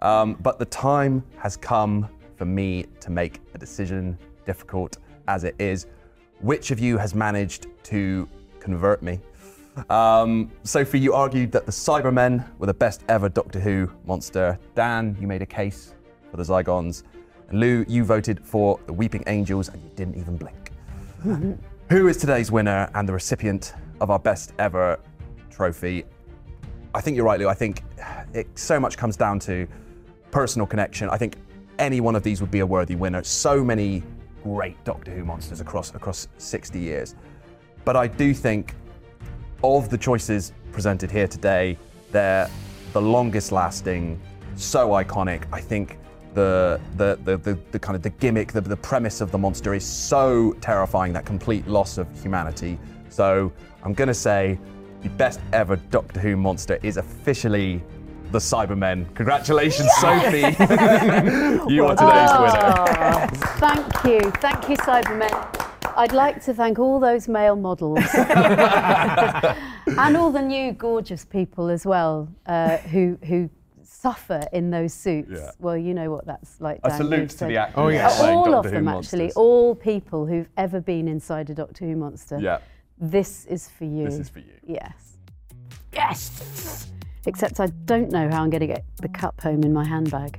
Um, 0.00 0.34
but 0.40 0.58
the 0.58 0.64
time 0.64 1.22
has 1.36 1.58
come 1.58 2.08
for 2.36 2.46
me 2.46 2.86
to 3.00 3.10
make 3.10 3.40
a 3.54 3.58
decision, 3.58 4.16
difficult 4.46 4.96
as 5.28 5.44
it 5.44 5.54
is. 5.58 5.86
Which 6.40 6.70
of 6.70 6.80
you 6.80 6.96
has 6.96 7.14
managed 7.14 7.66
to 7.84 8.26
convert 8.60 9.02
me? 9.02 9.20
Um, 9.90 10.50
Sophie, 10.62 10.98
you 11.00 11.12
argued 11.12 11.52
that 11.52 11.66
the 11.66 11.72
Cybermen 11.72 12.44
were 12.58 12.66
the 12.66 12.74
best 12.74 13.02
ever 13.08 13.28
Doctor 13.28 13.60
Who 13.60 13.90
monster. 14.06 14.58
Dan, 14.74 15.14
you 15.20 15.26
made 15.26 15.42
a 15.42 15.46
case 15.46 15.94
for 16.30 16.38
the 16.38 16.42
Zygons. 16.42 17.02
Lou, 17.52 17.84
you 17.88 18.04
voted 18.04 18.44
for 18.44 18.78
the 18.86 18.92
Weeping 18.92 19.24
Angels 19.26 19.68
and 19.68 19.82
you 19.82 19.90
didn't 19.96 20.16
even 20.16 20.36
blink. 20.36 20.70
Who 21.90 22.08
is 22.08 22.16
today's 22.16 22.52
winner 22.52 22.88
and 22.94 23.08
the 23.08 23.12
recipient 23.12 23.74
of 24.00 24.10
our 24.10 24.18
best 24.18 24.52
ever 24.58 24.98
trophy? 25.50 26.04
I 26.94 27.00
think 27.00 27.16
you're 27.16 27.26
right, 27.26 27.40
Lou. 27.40 27.48
I 27.48 27.54
think 27.54 27.82
it 28.32 28.46
so 28.56 28.78
much 28.78 28.96
comes 28.96 29.16
down 29.16 29.38
to 29.40 29.66
personal 30.30 30.66
connection. 30.66 31.08
I 31.10 31.16
think 31.16 31.36
any 31.78 32.00
one 32.00 32.14
of 32.14 32.22
these 32.22 32.40
would 32.40 32.50
be 32.50 32.60
a 32.60 32.66
worthy 32.66 32.94
winner. 32.94 33.24
So 33.24 33.64
many 33.64 34.04
great 34.44 34.82
Doctor 34.84 35.10
Who 35.10 35.24
monsters 35.24 35.60
across 35.60 35.94
across 35.94 36.28
60 36.38 36.78
years. 36.78 37.14
But 37.84 37.96
I 37.96 38.06
do 38.06 38.32
think 38.32 38.74
of 39.62 39.88
the 39.90 39.98
choices 39.98 40.52
presented 40.72 41.10
here 41.10 41.26
today, 41.26 41.76
they're 42.12 42.48
the 42.92 43.02
longest 43.02 43.52
lasting, 43.52 44.20
so 44.54 44.90
iconic. 44.90 45.44
I 45.52 45.60
think 45.60 45.98
the 46.34 46.80
the 46.96 47.18
the, 47.24 47.36
the, 47.36 47.58
the 47.72 47.78
kind 47.78 47.96
of 47.96 48.02
the 48.02 48.10
gimmick, 48.10 48.52
the, 48.52 48.60
the 48.60 48.76
premise 48.76 49.20
of 49.20 49.30
the 49.30 49.38
monster 49.38 49.74
is 49.74 49.84
so 49.84 50.52
terrifying, 50.60 51.12
that 51.12 51.26
complete 51.26 51.66
loss 51.66 51.98
of 51.98 52.06
humanity. 52.22 52.78
So 53.08 53.52
I'm 53.82 53.94
gonna 53.94 54.14
say 54.14 54.58
the 55.02 55.08
best 55.10 55.40
ever 55.52 55.76
Doctor 55.76 56.20
Who 56.20 56.36
monster 56.36 56.78
is 56.82 56.96
officially 56.96 57.82
the 58.30 58.38
Cybermen. 58.38 59.12
Congratulations, 59.14 59.90
Sophie. 59.94 60.38
you 61.72 61.84
are 61.84 61.96
today's 61.96 62.30
winner. 62.38 62.74
Oh, 62.78 63.26
thank 63.58 64.04
you. 64.04 64.30
Thank 64.40 64.68
you, 64.68 64.76
Cybermen. 64.76 65.56
I'd 65.96 66.12
like 66.12 66.40
to 66.44 66.54
thank 66.54 66.78
all 66.78 67.00
those 67.00 67.26
male 67.28 67.56
models 67.56 67.98
and 68.14 70.16
all 70.16 70.30
the 70.30 70.40
new 70.40 70.72
gorgeous 70.72 71.24
people 71.24 71.68
as 71.68 71.84
well 71.84 72.28
uh, 72.46 72.76
who, 72.78 73.18
who 73.24 73.50
suffer 74.00 74.40
in 74.52 74.70
those 74.70 74.92
suits. 74.94 75.30
Yeah. 75.32 75.50
Well, 75.58 75.76
you 75.76 75.94
know 75.94 76.10
what 76.10 76.26
that's 76.26 76.60
like. 76.60 76.80
A 76.84 76.88
Dan, 76.88 76.98
salute 76.98 77.30
to 77.30 77.46
the 77.46 77.56
actors 77.58 77.74
Oh, 77.76 77.88
yes. 77.88 78.20
all 78.20 78.44
Doctor 78.44 78.56
of 78.58 78.64
Who 78.66 78.70
them, 78.72 78.84
monsters. 78.84 79.12
actually, 79.20 79.32
all 79.34 79.74
people 79.74 80.26
who've 80.26 80.48
ever 80.56 80.80
been 80.80 81.08
inside 81.08 81.50
a 81.50 81.54
Doctor 81.54 81.84
Who 81.86 81.96
monster. 81.96 82.38
Yeah, 82.40 82.58
This 82.98 83.44
is 83.46 83.68
for 83.68 83.84
you. 83.84 84.04
this 84.06 84.18
is 84.18 84.28
for 84.28 84.40
you. 84.40 84.54
Yes. 84.66 85.16
Yes! 85.92 86.86
Except 87.26 87.60
I 87.60 87.66
don't 87.84 88.10
know 88.10 88.28
how 88.30 88.42
I'm 88.42 88.50
going 88.50 88.60
to 88.60 88.66
get 88.66 88.84
the 89.02 89.08
cup 89.08 89.40
home 89.40 89.62
in 89.64 89.72
my 89.72 89.84
handbag. 89.84 90.38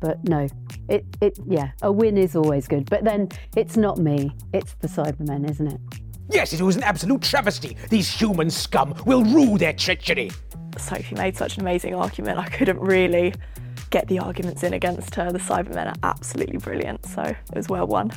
But 0.00 0.26
no, 0.26 0.48
it, 0.88 1.04
it, 1.20 1.38
yeah, 1.46 1.72
a 1.82 1.92
win 1.92 2.16
is 2.16 2.34
always 2.34 2.66
good. 2.66 2.88
But 2.88 3.04
then 3.04 3.28
it's 3.54 3.76
not 3.76 3.98
me, 3.98 4.32
it's 4.54 4.72
the 4.80 4.88
Cybermen, 4.88 5.48
isn't 5.48 5.66
it? 5.66 5.80
Yes, 6.32 6.52
it 6.52 6.62
was 6.62 6.76
an 6.76 6.84
absolute 6.84 7.22
travesty. 7.22 7.76
These 7.88 8.08
human 8.08 8.50
scum 8.50 8.94
will 9.04 9.24
rue 9.24 9.58
their 9.58 9.72
treachery. 9.72 10.30
Sophie 10.78 11.16
made 11.16 11.36
such 11.36 11.56
an 11.56 11.62
amazing 11.62 11.94
argument. 11.94 12.38
I 12.38 12.48
couldn't 12.48 12.78
really 12.78 13.34
get 13.90 14.06
the 14.06 14.20
arguments 14.20 14.62
in 14.62 14.74
against 14.74 15.14
her. 15.16 15.32
The 15.32 15.40
Cybermen 15.40 15.86
are 15.86 15.96
absolutely 16.04 16.58
brilliant, 16.58 17.04
so 17.04 17.22
it 17.22 17.36
was 17.54 17.68
well 17.68 17.86
won. 17.86 18.12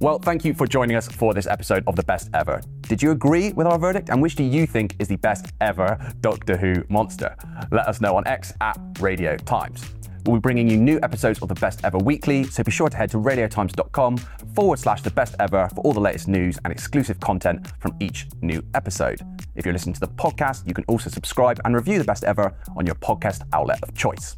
Well, 0.00 0.18
thank 0.18 0.44
you 0.44 0.52
for 0.52 0.66
joining 0.66 0.96
us 0.96 1.06
for 1.08 1.32
this 1.32 1.46
episode 1.46 1.84
of 1.86 1.94
The 1.94 2.02
Best 2.02 2.28
Ever. 2.34 2.60
Did 2.82 3.00
you 3.00 3.12
agree 3.12 3.52
with 3.52 3.68
our 3.68 3.78
verdict? 3.78 4.10
And 4.10 4.20
which 4.20 4.34
do 4.34 4.42
you 4.42 4.66
think 4.66 4.96
is 4.98 5.06
the 5.06 5.16
best 5.16 5.52
ever 5.60 5.96
Doctor 6.20 6.56
Who 6.56 6.82
monster? 6.88 7.36
Let 7.70 7.86
us 7.86 8.00
know 8.00 8.16
on 8.16 8.26
X 8.26 8.52
at 8.60 8.76
Radio 8.98 9.36
Times. 9.36 9.84
We'll 10.24 10.36
be 10.36 10.40
bringing 10.40 10.70
you 10.70 10.78
new 10.78 10.98
episodes 11.02 11.38
of 11.40 11.48
The 11.48 11.54
Best 11.54 11.84
Ever 11.84 11.98
weekly, 11.98 12.44
so 12.44 12.64
be 12.64 12.70
sure 12.70 12.88
to 12.88 12.96
head 12.96 13.10
to 13.10 13.18
radiotimes.com 13.18 14.16
forward 14.54 14.78
slash 14.78 15.02
The 15.02 15.10
Best 15.10 15.34
Ever 15.38 15.68
for 15.74 15.82
all 15.82 15.92
the 15.92 16.00
latest 16.00 16.28
news 16.28 16.58
and 16.64 16.72
exclusive 16.72 17.20
content 17.20 17.66
from 17.78 17.94
each 18.00 18.26
new 18.40 18.64
episode. 18.72 19.20
If 19.54 19.66
you're 19.66 19.74
listening 19.74 19.94
to 19.94 20.00
the 20.00 20.08
podcast, 20.08 20.66
you 20.66 20.72
can 20.72 20.84
also 20.88 21.10
subscribe 21.10 21.60
and 21.66 21.74
review 21.74 21.98
The 21.98 22.04
Best 22.04 22.24
Ever 22.24 22.56
on 22.74 22.86
your 22.86 22.94
podcast 22.96 23.42
outlet 23.52 23.82
of 23.82 23.94
choice. 23.94 24.36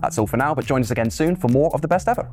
That's 0.00 0.18
all 0.18 0.26
for 0.26 0.38
now, 0.38 0.56
but 0.56 0.66
join 0.66 0.80
us 0.80 0.90
again 0.90 1.10
soon 1.10 1.36
for 1.36 1.46
more 1.48 1.72
of 1.72 1.82
The 1.82 1.88
Best 1.88 2.08
Ever. 2.08 2.28